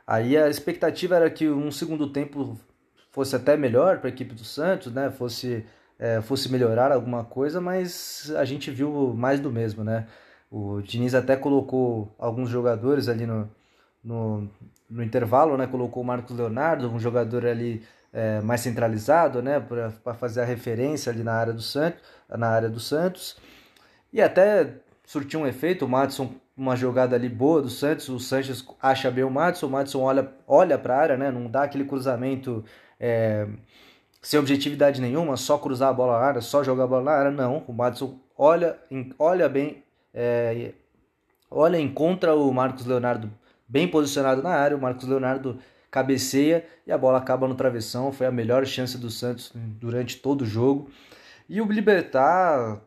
Aí 0.04 0.36
a 0.36 0.48
expectativa 0.48 1.14
era 1.14 1.30
que 1.30 1.48
um 1.48 1.70
segundo 1.70 2.10
tempo 2.12 2.58
fosse 3.12 3.36
até 3.36 3.56
melhor 3.56 3.98
para 3.98 4.08
a 4.08 4.12
equipe 4.12 4.34
do 4.34 4.44
Santos, 4.44 4.92
né? 4.92 5.08
Fosse, 5.10 5.64
é, 6.02 6.20
fosse 6.20 6.50
melhorar 6.50 6.90
alguma 6.90 7.22
coisa, 7.22 7.60
mas 7.60 8.32
a 8.36 8.44
gente 8.44 8.72
viu 8.72 9.14
mais 9.14 9.38
do 9.38 9.52
mesmo, 9.52 9.84
né? 9.84 10.08
O 10.50 10.82
Diniz 10.82 11.14
até 11.14 11.36
colocou 11.36 12.12
alguns 12.18 12.50
jogadores 12.50 13.08
ali 13.08 13.24
no, 13.24 13.48
no, 14.02 14.50
no 14.90 15.00
intervalo, 15.00 15.56
né, 15.56 15.68
colocou 15.68 16.02
o 16.02 16.06
Marcos 16.06 16.36
Leonardo, 16.36 16.90
um 16.90 16.98
jogador 16.98 17.46
ali 17.46 17.84
é, 18.12 18.40
mais 18.40 18.60
centralizado, 18.62 19.40
né, 19.40 19.60
para 19.60 20.12
fazer 20.14 20.40
a 20.40 20.44
referência 20.44 21.12
ali 21.12 21.22
na 21.22 21.34
área 21.34 21.52
do 21.52 21.62
Santos, 21.62 22.00
na 22.28 22.48
área 22.48 22.68
do 22.68 22.80
Santos. 22.80 23.36
E 24.12 24.20
até 24.20 24.74
surtiu 25.04 25.40
um 25.40 25.46
efeito, 25.46 25.84
o 25.84 25.88
Madison 25.88 26.34
uma 26.56 26.74
jogada 26.74 27.14
ali 27.14 27.28
boa 27.28 27.62
do 27.62 27.70
Santos, 27.70 28.08
o 28.08 28.18
Sanches 28.18 28.66
acha 28.82 29.08
bem 29.10 29.24
o 29.24 29.30
Madison, 29.30 29.68
o 29.68 29.70
Madison 29.70 30.00
olha, 30.00 30.32
olha 30.48 30.76
para 30.76 30.96
a 30.96 31.00
área, 31.00 31.16
né, 31.16 31.30
não 31.30 31.48
dá 31.48 31.62
aquele 31.62 31.84
cruzamento 31.84 32.64
é, 32.98 33.46
sem 34.22 34.38
objetividade 34.38 35.00
nenhuma, 35.00 35.36
só 35.36 35.58
cruzar 35.58 35.90
a 35.90 35.92
bola 35.92 36.18
na 36.18 36.24
área, 36.24 36.40
só 36.40 36.62
jogar 36.62 36.84
a 36.84 36.86
bola 36.86 37.02
na 37.02 37.10
área, 37.10 37.30
não, 37.30 37.64
o 37.66 37.72
Madison 37.72 38.18
olha, 38.38 38.78
olha 39.18 39.48
bem, 39.48 39.82
é, 40.14 40.72
olha, 41.50 41.78
encontra 41.78 42.34
o 42.34 42.52
Marcos 42.52 42.86
Leonardo 42.86 43.30
bem 43.68 43.88
posicionado 43.88 44.42
na 44.42 44.50
área, 44.50 44.76
o 44.76 44.80
Marcos 44.80 45.08
Leonardo 45.08 45.58
cabeceia 45.92 46.66
e 46.86 46.90
a 46.90 46.96
bola 46.96 47.18
acaba 47.18 47.46
no 47.46 47.54
travessão. 47.54 48.10
Foi 48.10 48.26
a 48.26 48.32
melhor 48.32 48.66
chance 48.66 48.96
do 48.96 49.10
Santos 49.10 49.52
durante 49.54 50.16
todo 50.16 50.40
o 50.40 50.46
jogo. 50.46 50.90
E 51.48 51.60
o 51.60 51.70
Libertar 51.70 52.80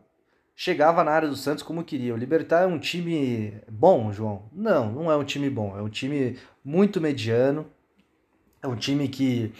chegava 0.55 1.03
na 1.03 1.11
área 1.11 1.29
do 1.29 1.35
Santos 1.35 1.63
como 1.63 1.83
queria. 1.83 2.15
O 2.15 2.17
Libertar 2.17 2.63
é 2.63 2.65
um 2.65 2.79
time 2.79 3.61
bom, 3.69 4.11
João? 4.11 4.49
Não, 4.51 4.91
não 4.91 5.11
é 5.11 5.15
um 5.15 5.23
time 5.23 5.49
bom. 5.51 5.77
É 5.77 5.81
um 5.81 5.89
time 5.89 6.37
muito 6.63 6.99
mediano. 6.99 7.67
É 8.61 8.67
um 8.67 8.75
time 8.75 9.07
que, 9.07 9.53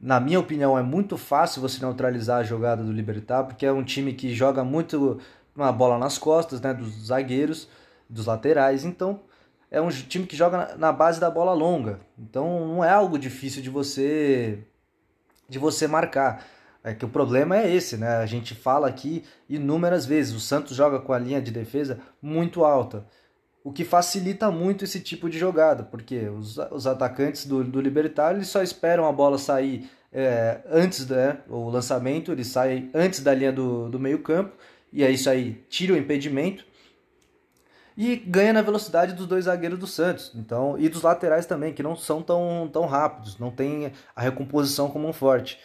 na 0.00 0.20
minha 0.20 0.38
opinião, 0.40 0.78
é 0.78 0.82
muito 0.82 1.16
fácil 1.16 1.62
você 1.62 1.80
neutralizar 1.80 2.40
a 2.40 2.44
jogada 2.44 2.82
do 2.82 2.92
Libertar, 2.92 3.44
porque 3.44 3.64
é 3.64 3.72
um 3.72 3.84
time 3.84 4.12
que 4.12 4.34
joga 4.34 4.62
muito 4.64 5.20
uma 5.54 5.72
bola 5.72 5.98
nas 5.98 6.18
costas, 6.18 6.60
né, 6.60 6.74
dos 6.74 7.06
zagueiros, 7.06 7.68
dos 8.08 8.26
laterais. 8.26 8.84
Então, 8.84 9.20
é 9.70 9.80
um 9.80 9.88
time 9.88 10.26
que 10.26 10.36
joga 10.36 10.76
na 10.76 10.92
base 10.92 11.20
da 11.20 11.30
bola 11.30 11.52
longa. 11.52 12.00
Então 12.18 12.66
não 12.66 12.84
é 12.84 12.90
algo 12.90 13.18
difícil 13.18 13.62
de 13.62 13.70
você 13.70 14.60
de 15.48 15.58
você 15.58 15.86
marcar. 15.86 16.44
É 16.82 16.94
que 16.94 17.04
o 17.04 17.08
problema 17.08 17.56
é 17.56 17.74
esse, 17.74 17.96
né? 17.96 18.16
A 18.18 18.26
gente 18.26 18.54
fala 18.54 18.88
aqui 18.88 19.24
inúmeras 19.48 20.06
vezes, 20.06 20.34
o 20.34 20.40
Santos 20.40 20.76
joga 20.76 21.00
com 21.00 21.12
a 21.12 21.18
linha 21.18 21.42
de 21.42 21.50
defesa 21.50 21.98
muito 22.22 22.64
alta, 22.64 23.04
o 23.66 23.72
que 23.72 23.84
facilita 23.84 24.48
muito 24.48 24.84
esse 24.84 25.00
tipo 25.00 25.28
de 25.28 25.36
jogada, 25.36 25.82
porque 25.82 26.28
os, 26.28 26.56
os 26.70 26.86
atacantes 26.86 27.46
do, 27.46 27.64
do 27.64 27.80
Libertário 27.80 28.38
eles 28.38 28.46
só 28.46 28.62
esperam 28.62 29.04
a 29.04 29.10
bola 29.10 29.38
sair 29.38 29.90
é, 30.12 30.60
antes 30.70 31.04
do 31.04 31.16
né, 31.16 31.38
o 31.48 31.68
lançamento, 31.68 32.30
ele 32.30 32.44
sai 32.44 32.88
antes 32.94 33.18
da 33.18 33.34
linha 33.34 33.50
do, 33.50 33.88
do 33.88 33.98
meio 33.98 34.22
campo, 34.22 34.52
e 34.92 35.04
aí 35.04 35.14
isso 35.14 35.28
aí 35.28 35.64
tira 35.68 35.94
o 35.94 35.96
impedimento, 35.96 36.64
e 37.96 38.14
ganha 38.14 38.52
na 38.52 38.62
velocidade 38.62 39.14
dos 39.14 39.26
dois 39.26 39.46
zagueiros 39.46 39.80
do 39.80 39.86
Santos. 39.88 40.30
Então, 40.36 40.78
e 40.78 40.88
dos 40.88 41.02
laterais 41.02 41.44
também, 41.44 41.72
que 41.72 41.82
não 41.82 41.96
são 41.96 42.22
tão, 42.22 42.70
tão 42.72 42.86
rápidos, 42.86 43.36
não 43.36 43.50
tem 43.50 43.90
a 44.14 44.22
recomposição 44.22 44.88
como 44.88 45.08
um 45.08 45.12
forte. 45.12 45.58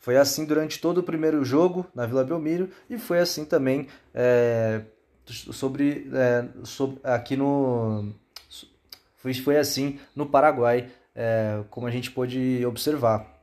Foi 0.00 0.16
assim 0.16 0.44
durante 0.44 0.80
todo 0.80 0.98
o 0.98 1.02
primeiro 1.04 1.44
jogo 1.44 1.86
na 1.94 2.06
Vila 2.06 2.24
Belmiro 2.24 2.70
e 2.90 2.98
foi 2.98 3.20
assim 3.20 3.44
também 3.44 3.86
é, 4.12 4.82
sobre, 5.26 6.08
é, 6.12 6.48
sobre, 6.64 7.00
aqui 7.02 7.36
no 7.36 8.12
foi, 9.34 9.56
assim 9.56 9.98
no 10.14 10.26
Paraguai, 10.26 10.88
é, 11.14 11.62
como 11.70 11.86
a 11.86 11.90
gente 11.90 12.10
pôde 12.10 12.64
observar. 12.64 13.34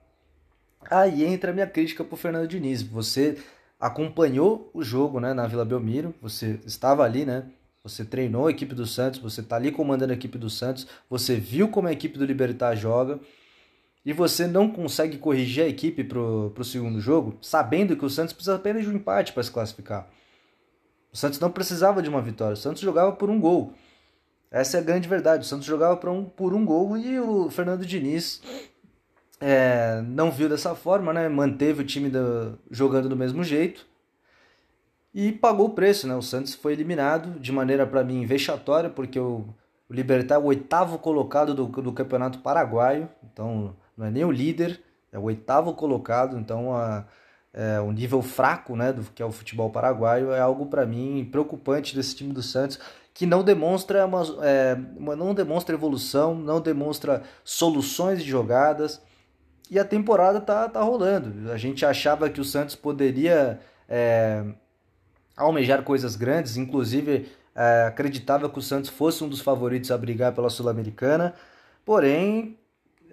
Aí 0.90 1.24
entra 1.24 1.52
a 1.52 1.54
minha 1.54 1.68
crítica 1.68 2.04
para 2.04 2.14
o 2.14 2.18
Fernando 2.18 2.48
Diniz. 2.48 2.82
Você 2.82 3.38
acompanhou 3.80 4.70
o 4.74 4.84
jogo 4.84 5.20
né, 5.20 5.34
na 5.34 5.48
Vila 5.48 5.66
Belmiro, 5.66 6.14
você 6.22 6.60
estava 6.66 7.04
ali, 7.04 7.26
né? 7.26 7.46
Você 7.84 8.06
treinou 8.06 8.48
a 8.48 8.52
equipe 8.52 8.74
do 8.74 8.86
Santos, 8.86 9.20
você 9.20 9.42
está 9.42 9.58
ali 9.58 9.70
comandando 9.70 10.14
a 10.14 10.16
equipe 10.16 10.38
do 10.38 10.50
Santos, 10.50 10.88
você 11.10 11.36
viu 11.36 11.68
como 11.68 11.90
a 11.90 11.92
equipe 11.92 12.18
do 12.18 12.24
Libertar 12.24 12.76
joga 12.76 13.20
e 14.06 14.14
você 14.14 14.48
não 14.48 14.70
consegue 14.70 15.18
corrigir 15.18 15.66
a 15.66 15.68
equipe 15.68 16.02
para 16.04 16.18
o 16.18 16.64
segundo 16.64 17.02
jogo, 17.02 17.38
sabendo 17.42 17.98
que 17.98 18.06
o 18.06 18.10
Santos 18.10 18.34
precisa 18.34 18.56
apenas 18.56 18.84
de 18.84 18.90
um 18.90 18.96
empate 18.96 19.34
para 19.34 19.44
se 19.44 19.52
classificar. 19.52 20.10
O 21.14 21.18
Santos 21.18 21.40
não 21.40 21.52
precisava 21.52 22.02
de 22.02 22.10
uma 22.10 22.22
vitória, 22.22 22.56
o 22.56 22.58
Santos 22.58 22.82
jogava 22.82 23.12
por 23.12 23.30
um 23.30 23.40
gol. 23.40 23.74
Essa 24.50 24.78
é 24.78 24.80
a 24.80 24.84
grande 24.84 25.08
verdade. 25.08 25.44
O 25.44 25.48
Santos 25.48 25.66
jogava 25.66 25.96
por 25.98 26.10
um, 26.10 26.26
por 26.26 26.54
um 26.54 26.66
gol 26.66 26.98
e 26.98 27.20
o 27.20 27.50
Fernando 27.50 27.86
Diniz 27.86 28.42
é, 29.40 30.02
não 30.06 30.32
viu 30.32 30.48
dessa 30.48 30.76
forma, 30.76 31.12
né? 31.12 31.28
manteve 31.28 31.82
o 31.82 31.86
time 31.86 32.10
do, 32.10 32.58
jogando 32.70 33.10
do 33.10 33.16
mesmo 33.16 33.44
jeito 33.44 33.86
e 35.14 35.32
pagou 35.32 35.68
o 35.68 35.74
preço, 35.74 36.08
né? 36.08 36.16
O 36.16 36.22
Santos 36.22 36.56
foi 36.56 36.74
eliminado 36.74 37.40
de 37.40 37.52
maneira 37.52 37.86
para 37.86 38.04
mim 38.04 38.26
vexatória, 38.26 38.90
porque 38.90 39.20
o, 39.20 39.46
o 39.90 39.94
Libertar 39.94 40.36
é 40.36 40.38
o 40.40 40.46
oitavo 40.46 40.98
colocado 40.98 41.54
do, 41.54 41.66
do 41.66 41.94
Campeonato 41.94 42.40
Paraguaio, 42.40 43.08
então 43.24 43.76
não 43.96 44.08
é 44.08 44.12
nem 44.12 44.26
o 44.26 44.32
líder, 44.32 44.82
é 45.12 45.20
o 45.20 45.24
oitavo 45.24 45.74
colocado, 45.74 46.38
então 46.38 46.76
a, 46.76 47.06
é, 47.54 47.80
o 47.80 47.92
nível 47.92 48.22
fraco, 48.22 48.76
né, 48.76 48.92
do 48.92 49.04
que 49.04 49.22
é 49.22 49.26
o 49.26 49.32
futebol 49.32 49.70
paraguaio 49.70 50.32
é 50.32 50.40
algo 50.40 50.66
para 50.66 50.86
mim 50.86 51.28
preocupante 51.32 51.96
desse 51.96 52.16
time 52.16 52.34
do 52.34 52.42
Santos 52.42 52.80
que 53.14 53.26
não 53.28 53.44
demonstra 53.44 54.06
uma, 54.06 54.24
é, 54.42 54.76
não 55.16 55.34
demonstra 55.36 55.76
evolução, 55.76 56.34
não 56.34 56.60
demonstra 56.60 57.22
soluções 57.44 58.24
de 58.24 58.30
jogadas 58.30 59.00
e 59.70 59.78
a 59.78 59.86
temporada 59.86 60.42
tá, 60.42 60.68
tá 60.68 60.82
rolando. 60.82 61.52
A 61.52 61.58
gente 61.58 61.86
achava 61.86 62.30
que 62.30 62.42
o 62.42 62.44
Santos 62.44 62.76
poderia 62.76 63.60
é, 63.88 64.44
almejar 65.38 65.84
coisas 65.84 66.16
grandes, 66.16 66.58
inclusive 66.58 67.32
é, 67.56 67.86
acreditava 67.88 68.50
que 68.50 68.58
o 68.58 68.62
Santos 68.62 68.90
fosse 68.90 69.24
um 69.24 69.30
dos 69.30 69.42
favoritos 69.42 69.92
a 69.92 69.98
brigar 69.98 70.34
pela 70.34 70.50
Sul-Americana, 70.50 71.36
porém 71.86 72.58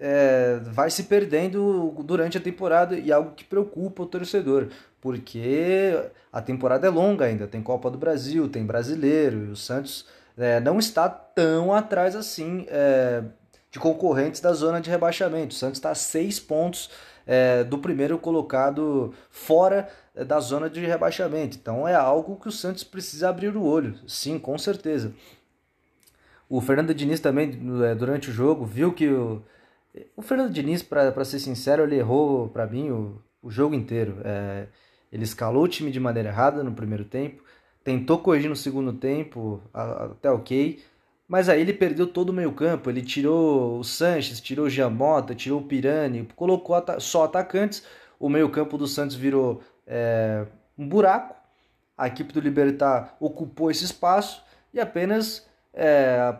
é, 0.01 0.59
vai 0.63 0.89
se 0.89 1.03
perdendo 1.03 1.93
durante 2.03 2.35
a 2.35 2.41
temporada 2.41 2.97
e 2.97 3.11
algo 3.11 3.35
que 3.35 3.43
preocupa 3.43 4.01
o 4.01 4.07
torcedor, 4.07 4.69
porque 4.99 5.93
a 6.33 6.41
temporada 6.41 6.87
é 6.87 6.89
longa 6.89 7.25
ainda, 7.25 7.45
tem 7.45 7.61
Copa 7.61 7.91
do 7.91 7.99
Brasil, 7.99 8.49
tem 8.49 8.65
Brasileiro, 8.65 9.45
e 9.45 9.49
o 9.49 9.55
Santos 9.55 10.07
é, 10.35 10.59
não 10.59 10.79
está 10.79 11.07
tão 11.07 11.71
atrás 11.71 12.15
assim 12.15 12.65
é, 12.67 13.23
de 13.69 13.77
concorrentes 13.77 14.41
da 14.41 14.51
zona 14.53 14.81
de 14.81 14.89
rebaixamento. 14.89 15.53
O 15.53 15.57
Santos 15.57 15.77
está 15.77 15.91
a 15.91 15.95
seis 15.95 16.39
pontos 16.39 16.89
é, 17.27 17.63
do 17.63 17.77
primeiro 17.77 18.17
colocado 18.17 19.13
fora 19.29 19.87
é, 20.15 20.25
da 20.25 20.39
zona 20.39 20.67
de 20.67 20.83
rebaixamento. 20.83 21.57
Então 21.61 21.87
é 21.87 21.93
algo 21.93 22.37
que 22.37 22.47
o 22.47 22.51
Santos 22.51 22.83
precisa 22.83 23.29
abrir 23.29 23.55
o 23.55 23.63
olho, 23.63 23.95
sim, 24.07 24.39
com 24.39 24.57
certeza. 24.57 25.13
O 26.49 26.59
Fernando 26.59 26.93
Diniz 26.93 27.19
também, 27.19 27.51
é, 27.85 27.93
durante 27.93 28.31
o 28.31 28.33
jogo, 28.33 28.65
viu 28.65 28.91
que 28.91 29.07
o, 29.07 29.41
o 30.15 30.21
Fernando 30.21 30.51
Diniz, 30.51 30.81
para 30.83 31.25
ser 31.25 31.39
sincero, 31.39 31.83
ele 31.83 31.97
errou 31.97 32.49
para 32.49 32.67
mim 32.67 32.89
o, 32.89 33.21
o 33.41 33.49
jogo 33.49 33.75
inteiro. 33.75 34.17
É, 34.23 34.67
ele 35.11 35.23
escalou 35.23 35.63
o 35.63 35.67
time 35.67 35.91
de 35.91 35.99
maneira 35.99 36.29
errada 36.29 36.63
no 36.63 36.71
primeiro 36.71 37.03
tempo, 37.03 37.43
tentou 37.83 38.19
corrigir 38.19 38.49
no 38.49 38.55
segundo 38.55 38.93
tempo, 38.93 39.61
até 39.73 40.31
ok, 40.31 40.81
mas 41.27 41.49
aí 41.49 41.61
ele 41.61 41.73
perdeu 41.73 42.07
todo 42.07 42.29
o 42.29 42.33
meio 42.33 42.53
campo, 42.53 42.89
ele 42.89 43.01
tirou 43.01 43.79
o 43.79 43.83
Sanches, 43.83 44.39
tirou 44.39 44.65
o 44.67 44.69
Giamota, 44.69 45.35
tirou 45.35 45.59
o 45.59 45.63
Pirani, 45.63 46.27
colocou 46.35 46.75
só 46.99 47.25
atacantes, 47.25 47.83
o 48.19 48.29
meio 48.29 48.49
campo 48.49 48.77
do 48.77 48.87
Santos 48.87 49.15
virou 49.15 49.61
é, 49.85 50.45
um 50.77 50.87
buraco, 50.87 51.35
a 51.97 52.07
equipe 52.07 52.33
do 52.33 52.39
Libertar 52.39 53.15
ocupou 53.19 53.69
esse 53.69 53.83
espaço 53.83 54.43
e 54.73 54.79
apenas 54.79 55.47
é, 55.73 56.35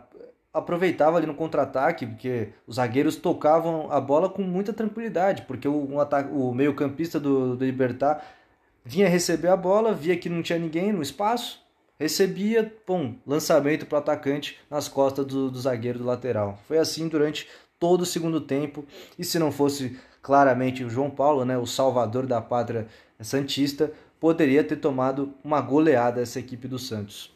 aproveitava 0.52 1.16
ali 1.16 1.26
no 1.26 1.34
contra-ataque, 1.34 2.06
porque 2.06 2.50
os 2.66 2.76
zagueiros 2.76 3.16
tocavam 3.16 3.90
a 3.90 4.00
bola 4.00 4.28
com 4.28 4.42
muita 4.42 4.72
tranquilidade, 4.72 5.42
porque 5.42 5.66
o, 5.66 5.72
um 5.72 5.98
o 6.32 6.54
meio-campista 6.54 7.18
do, 7.18 7.56
do 7.56 7.64
Libertar 7.64 8.22
vinha 8.84 9.08
receber 9.08 9.48
a 9.48 9.56
bola, 9.56 9.94
via 9.94 10.16
que 10.16 10.28
não 10.28 10.42
tinha 10.42 10.58
ninguém 10.58 10.92
no 10.92 11.02
espaço, 11.02 11.62
recebia, 11.98 12.74
pum, 12.84 13.16
lançamento 13.26 13.86
para 13.86 13.96
o 13.96 13.98
atacante 13.98 14.58
nas 14.68 14.88
costas 14.88 15.24
do, 15.24 15.50
do 15.50 15.60
zagueiro 15.60 16.00
do 16.00 16.04
lateral. 16.04 16.58
Foi 16.66 16.78
assim 16.78 17.08
durante 17.08 17.48
todo 17.78 18.02
o 18.02 18.06
segundo 18.06 18.40
tempo, 18.40 18.84
e 19.18 19.24
se 19.24 19.38
não 19.38 19.50
fosse 19.50 19.98
claramente 20.20 20.84
o 20.84 20.90
João 20.90 21.10
Paulo, 21.10 21.44
né, 21.44 21.56
o 21.56 21.66
salvador 21.66 22.26
da 22.26 22.40
pátria 22.40 22.86
santista, 23.20 23.92
poderia 24.20 24.62
ter 24.62 24.76
tomado 24.76 25.34
uma 25.42 25.60
goleada 25.60 26.20
essa 26.20 26.38
equipe 26.38 26.68
do 26.68 26.78
Santos. 26.78 27.32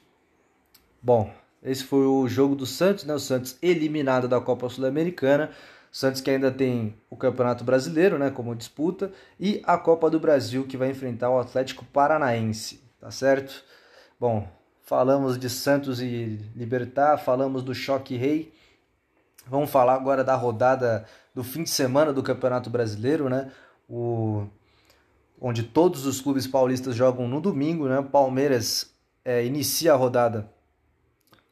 Bom, 1.02 1.32
esse 1.66 1.82
foi 1.82 2.06
o 2.06 2.28
jogo 2.28 2.54
do 2.54 2.64
Santos, 2.64 3.04
né? 3.04 3.12
O 3.12 3.18
Santos 3.18 3.58
eliminado 3.60 4.28
da 4.28 4.40
Copa 4.40 4.68
Sul-Americana. 4.68 5.50
Santos 5.90 6.20
que 6.20 6.30
ainda 6.30 6.50
tem 6.50 6.94
o 7.10 7.16
Campeonato 7.16 7.64
Brasileiro, 7.64 8.18
né, 8.18 8.30
como 8.30 8.54
disputa, 8.54 9.10
e 9.40 9.62
a 9.64 9.78
Copa 9.78 10.10
do 10.10 10.20
Brasil 10.20 10.66
que 10.66 10.76
vai 10.76 10.90
enfrentar 10.90 11.30
o 11.30 11.38
Atlético 11.38 11.86
Paranaense, 11.86 12.82
tá 13.00 13.10
certo? 13.10 13.64
Bom, 14.20 14.46
falamos 14.84 15.38
de 15.38 15.48
Santos 15.48 16.00
e 16.02 16.38
Libertar, 16.54 17.16
falamos 17.16 17.62
do 17.62 17.74
Choque 17.74 18.14
Rei. 18.14 18.52
Vamos 19.46 19.70
falar 19.70 19.94
agora 19.94 20.22
da 20.22 20.34
rodada 20.34 21.06
do 21.34 21.42
fim 21.42 21.62
de 21.62 21.70
semana 21.70 22.12
do 22.12 22.22
Campeonato 22.22 22.68
Brasileiro, 22.68 23.30
né? 23.30 23.50
O 23.88 24.46
onde 25.40 25.62
todos 25.62 26.04
os 26.04 26.20
clubes 26.20 26.46
paulistas 26.46 26.94
jogam 26.94 27.26
no 27.26 27.40
domingo, 27.40 27.88
né? 27.88 28.02
Palmeiras 28.02 28.92
é, 29.24 29.44
inicia 29.44 29.94
a 29.94 29.96
rodada 29.96 30.50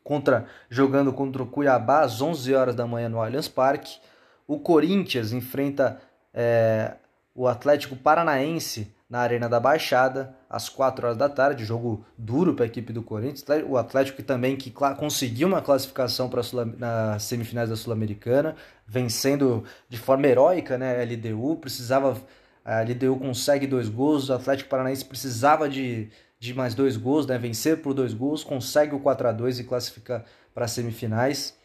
contra 0.05 0.45
jogando 0.69 1.13
contra 1.13 1.43
o 1.43 1.47
Cuiabá 1.47 2.03
às 2.03 2.21
11 2.21 2.55
horas 2.55 2.75
da 2.77 2.87
manhã 2.87 3.09
no 3.09 3.21
Allianz 3.21 3.49
Parque. 3.49 3.99
O 4.47 4.61
Corinthians 4.61 5.33
enfrenta 5.33 6.01
é, 6.33 6.93
o 7.35 7.49
Atlético 7.49 7.97
Paranaense 7.97 8.95
na 9.09 9.21
Arena 9.21 9.49
da 9.49 9.59
Baixada 9.59 10.35
às 10.49 10.69
4 10.69 11.07
horas 11.07 11.17
da 11.17 11.29
tarde, 11.29 11.65
jogo 11.65 12.05
duro 12.17 12.55
para 12.55 12.65
a 12.65 12.69
equipe 12.69 12.93
do 12.93 13.03
Corinthians. 13.03 13.45
O 13.69 13.77
Atlético 13.77 14.23
também 14.23 14.57
que 14.57 14.71
conseguiu 14.71 15.49
uma 15.49 15.63
classificação 15.63 16.29
para 16.29 16.43
nas 16.79 17.23
semifinais 17.23 17.71
da 17.71 17.77
Sul-Americana, 17.77 18.55
vencendo 18.87 19.65
de 19.89 19.99
forma 19.99 20.27
heróica, 20.27 20.77
né, 20.77 21.01
a 21.01 21.05
LDU, 21.05 21.57
precisava 21.57 22.21
a 22.65 22.81
LDU 22.81 23.17
consegue 23.19 23.67
dois 23.67 23.89
gols, 23.89 24.31
o 24.31 24.35
Atlético 24.35 24.71
Paranaense 24.71 25.05
precisava 25.05 25.69
de 25.69 26.09
de 26.45 26.53
mais 26.53 26.75
dois 26.75 26.97
gols, 26.99 27.27
né? 27.27 27.39
vencer 27.39 27.81
por 27.81 27.95
dois 27.95 28.13
gols, 28.13 28.45
consegue 28.45 28.95
o 28.95 29.01
4 29.01 29.29
a 29.29 29.33
2 29.33 29.61
e 29.61 29.65
classifica 29.65 30.25
para 30.55 30.67
as 30.67 30.73
semifinais. 30.73 31.57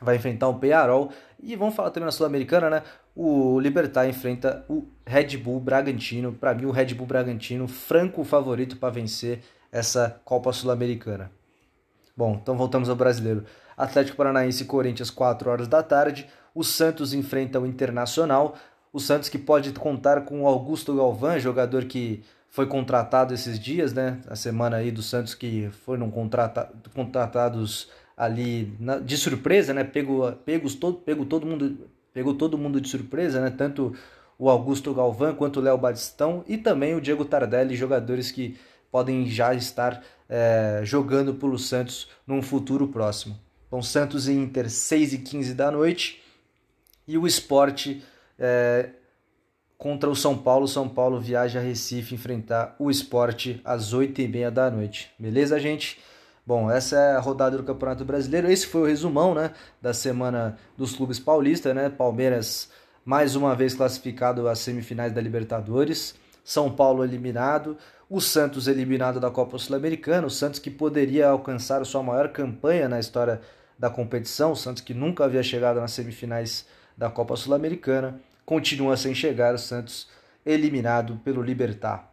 Vai 0.00 0.16
enfrentar 0.16 0.48
o 0.48 0.58
Pearol. 0.58 1.12
E 1.40 1.54
vamos 1.54 1.74
falar 1.74 1.90
também 1.90 2.06
na 2.06 2.10
Sul-Americana, 2.10 2.70
né? 2.70 2.82
O 3.14 3.60
Libertar 3.60 4.08
enfrenta 4.08 4.64
o 4.68 4.86
Red 5.06 5.36
Bull 5.36 5.60
Bragantino. 5.60 6.32
Para 6.32 6.54
mim, 6.54 6.64
o 6.64 6.70
Red 6.70 6.94
Bull 6.94 7.06
Bragantino, 7.06 7.68
franco 7.68 8.24
favorito 8.24 8.78
para 8.78 8.88
vencer 8.88 9.40
essa 9.70 10.20
Copa 10.24 10.52
Sul-Americana. 10.52 11.30
Bom, 12.16 12.38
então 12.42 12.56
voltamos 12.56 12.88
ao 12.88 12.96
brasileiro. 12.96 13.44
Atlético 13.76 14.16
Paranaense 14.16 14.62
e 14.62 14.66
Corinthians, 14.66 15.10
4 15.10 15.50
horas 15.50 15.68
da 15.68 15.82
tarde. 15.82 16.26
O 16.54 16.64
Santos 16.64 17.12
enfrenta 17.12 17.60
o 17.60 17.66
Internacional. 17.66 18.56
O 18.92 18.98
Santos 18.98 19.28
que 19.28 19.38
pode 19.38 19.70
contar 19.72 20.22
com 20.22 20.42
o 20.42 20.46
Augusto 20.46 20.96
Galvão, 20.96 21.38
jogador 21.38 21.84
que 21.84 22.24
foi 22.52 22.66
contratado 22.66 23.32
esses 23.32 23.58
dias, 23.58 23.94
né? 23.94 24.20
A 24.28 24.36
semana 24.36 24.76
aí 24.76 24.90
do 24.90 25.02
Santos 25.02 25.34
que 25.34 25.70
foram 25.86 26.10
contrata 26.10 26.70
contratados 26.94 27.88
ali 28.14 28.76
na, 28.78 28.98
de 28.98 29.16
surpresa, 29.16 29.72
né? 29.72 29.82
Pego, 29.82 30.30
pegos 30.44 30.74
todo, 30.74 30.98
pego 30.98 31.24
todo 31.24 31.46
mundo, 31.46 31.88
pegou 32.12 32.34
todo 32.34 32.58
mundo 32.58 32.78
de 32.78 32.90
surpresa, 32.90 33.40
né? 33.40 33.48
Tanto 33.48 33.94
o 34.38 34.50
Augusto 34.50 34.92
Galvão 34.92 35.34
quanto 35.34 35.60
o 35.60 35.62
Léo 35.62 35.78
Batistão 35.78 36.44
e 36.46 36.58
também 36.58 36.94
o 36.94 37.00
Diego 37.00 37.24
Tardelli, 37.24 37.74
jogadores 37.74 38.30
que 38.30 38.58
podem 38.90 39.26
já 39.26 39.54
estar 39.54 40.04
é, 40.28 40.82
jogando 40.84 41.32
pelo 41.32 41.58
Santos 41.58 42.10
num 42.26 42.42
futuro 42.42 42.86
próximo. 42.88 43.34
Então, 43.66 43.80
Santos 43.80 44.28
e 44.28 44.32
Inter, 44.34 44.68
6 44.68 45.14
e 45.14 45.18
15 45.18 45.54
da 45.54 45.70
noite. 45.70 46.22
E 47.08 47.16
o 47.16 47.26
esporte 47.26 48.04
é, 48.38 48.90
contra 49.82 50.08
o 50.08 50.14
São 50.14 50.38
Paulo. 50.38 50.68
São 50.68 50.88
Paulo 50.88 51.18
viaja 51.18 51.58
a 51.58 51.62
Recife 51.62 52.14
enfrentar 52.14 52.76
o 52.78 52.88
esporte 52.88 53.60
às 53.64 53.92
8h30 53.92 54.48
da 54.48 54.70
noite. 54.70 55.10
Beleza, 55.18 55.58
gente? 55.58 55.98
Bom, 56.46 56.70
essa 56.70 56.94
é 56.94 57.16
a 57.16 57.18
rodada 57.18 57.56
do 57.56 57.64
Campeonato 57.64 58.04
Brasileiro. 58.04 58.48
Esse 58.48 58.64
foi 58.68 58.82
o 58.82 58.84
resumão 58.84 59.34
né, 59.34 59.50
da 59.80 59.92
semana 59.92 60.56
dos 60.78 60.94
clubes 60.94 61.18
paulistas. 61.18 61.74
Né? 61.74 61.90
Palmeiras 61.90 62.70
mais 63.04 63.34
uma 63.34 63.56
vez 63.56 63.74
classificado 63.74 64.46
às 64.46 64.60
semifinais 64.60 65.12
da 65.12 65.20
Libertadores. 65.20 66.14
São 66.44 66.70
Paulo 66.70 67.02
eliminado. 67.02 67.76
O 68.08 68.20
Santos 68.20 68.68
eliminado 68.68 69.18
da 69.18 69.32
Copa 69.32 69.58
Sul-Americana. 69.58 70.28
O 70.28 70.30
Santos 70.30 70.60
que 70.60 70.70
poderia 70.70 71.26
alcançar 71.26 71.84
sua 71.84 72.04
maior 72.04 72.28
campanha 72.28 72.88
na 72.88 73.00
história 73.00 73.40
da 73.76 73.90
competição. 73.90 74.52
O 74.52 74.56
Santos 74.56 74.80
que 74.80 74.94
nunca 74.94 75.24
havia 75.24 75.42
chegado 75.42 75.80
nas 75.80 75.90
semifinais 75.90 76.66
da 76.96 77.10
Copa 77.10 77.34
Sul-Americana 77.34 78.20
continua 78.44 78.96
sem 78.96 79.14
chegar 79.14 79.54
o 79.54 79.58
Santos 79.58 80.08
eliminado 80.44 81.20
pelo 81.24 81.42
Libertar. 81.42 82.12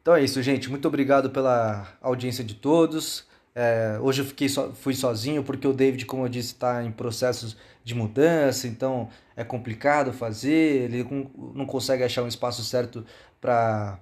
Então 0.00 0.14
é 0.14 0.22
isso, 0.22 0.42
gente. 0.42 0.70
Muito 0.70 0.88
obrigado 0.88 1.30
pela 1.30 1.86
audiência 2.00 2.42
de 2.42 2.54
todos. 2.54 3.26
É, 3.54 3.98
hoje 4.00 4.22
eu 4.22 4.26
fiquei 4.26 4.48
so, 4.48 4.72
fui 4.72 4.94
sozinho 4.94 5.42
porque 5.42 5.66
o 5.66 5.72
David, 5.72 6.06
como 6.06 6.24
eu 6.24 6.28
disse, 6.28 6.52
está 6.52 6.84
em 6.84 6.92
processos 6.92 7.56
de 7.82 7.94
mudança, 7.94 8.68
então 8.68 9.08
é 9.36 9.42
complicado 9.42 10.12
fazer. 10.12 10.84
Ele 10.84 11.06
não 11.54 11.66
consegue 11.66 12.04
achar 12.04 12.22
um 12.22 12.28
espaço 12.28 12.62
certo 12.64 13.04
para 13.40 13.98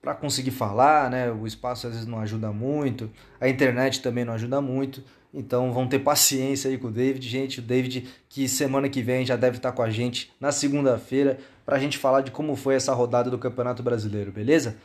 para 0.00 0.14
conseguir 0.14 0.50
falar, 0.50 1.08
né? 1.08 1.30
O 1.30 1.46
espaço 1.46 1.86
às 1.86 1.92
vezes 1.92 2.08
não 2.08 2.18
ajuda 2.18 2.50
muito, 2.50 3.08
a 3.40 3.48
internet 3.48 4.02
também 4.02 4.24
não 4.24 4.32
ajuda 4.32 4.60
muito. 4.60 5.04
Então 5.34 5.72
vão 5.72 5.86
ter 5.86 6.00
paciência 6.00 6.70
aí 6.70 6.76
com 6.76 6.88
o 6.88 6.90
David, 6.90 7.26
gente. 7.26 7.60
O 7.60 7.62
David 7.62 8.06
que 8.28 8.48
semana 8.48 8.88
que 8.88 9.02
vem 9.02 9.24
já 9.24 9.36
deve 9.36 9.56
estar 9.56 9.72
com 9.72 9.82
a 9.82 9.90
gente 9.90 10.30
na 10.38 10.52
segunda-feira 10.52 11.38
para 11.64 11.76
a 11.76 11.78
gente 11.78 11.96
falar 11.96 12.20
de 12.20 12.30
como 12.30 12.54
foi 12.56 12.74
essa 12.74 12.92
rodada 12.92 13.30
do 13.30 13.38
Campeonato 13.38 13.82
Brasileiro, 13.82 14.30
beleza? 14.30 14.76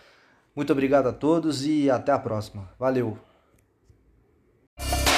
Muito 0.55 0.71
obrigado 0.71 1.07
a 1.07 1.13
todos 1.13 1.65
e 1.65 1.89
até 1.89 2.11
a 2.11 2.19
próxima. 2.19 2.69
Valeu! 2.79 3.17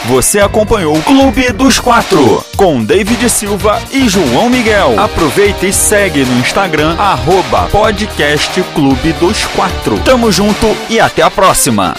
Você 0.08 0.40
acompanhou 0.40 0.98
o 0.98 1.04
Clube 1.04 1.52
dos 1.52 1.80
Quatro 1.80 2.44
com 2.58 2.84
David 2.84 3.30
Silva 3.30 3.80
e 3.92 4.10
João 4.10 4.50
Miguel. 4.50 5.00
Aproveita 5.00 5.68
e 5.68 5.74
segue 5.74 6.26
no 6.26 6.40
Instagram, 6.40 6.96
arroba 6.98 7.68
podcast 7.68 8.64
Clube 8.74 9.14
dos 9.14 9.46
Quatro. 9.48 10.00
Tamo 10.04 10.32
junto 10.32 10.66
e 10.90 11.00
até 11.00 11.22
a 11.22 11.30
próxima! 11.30 11.94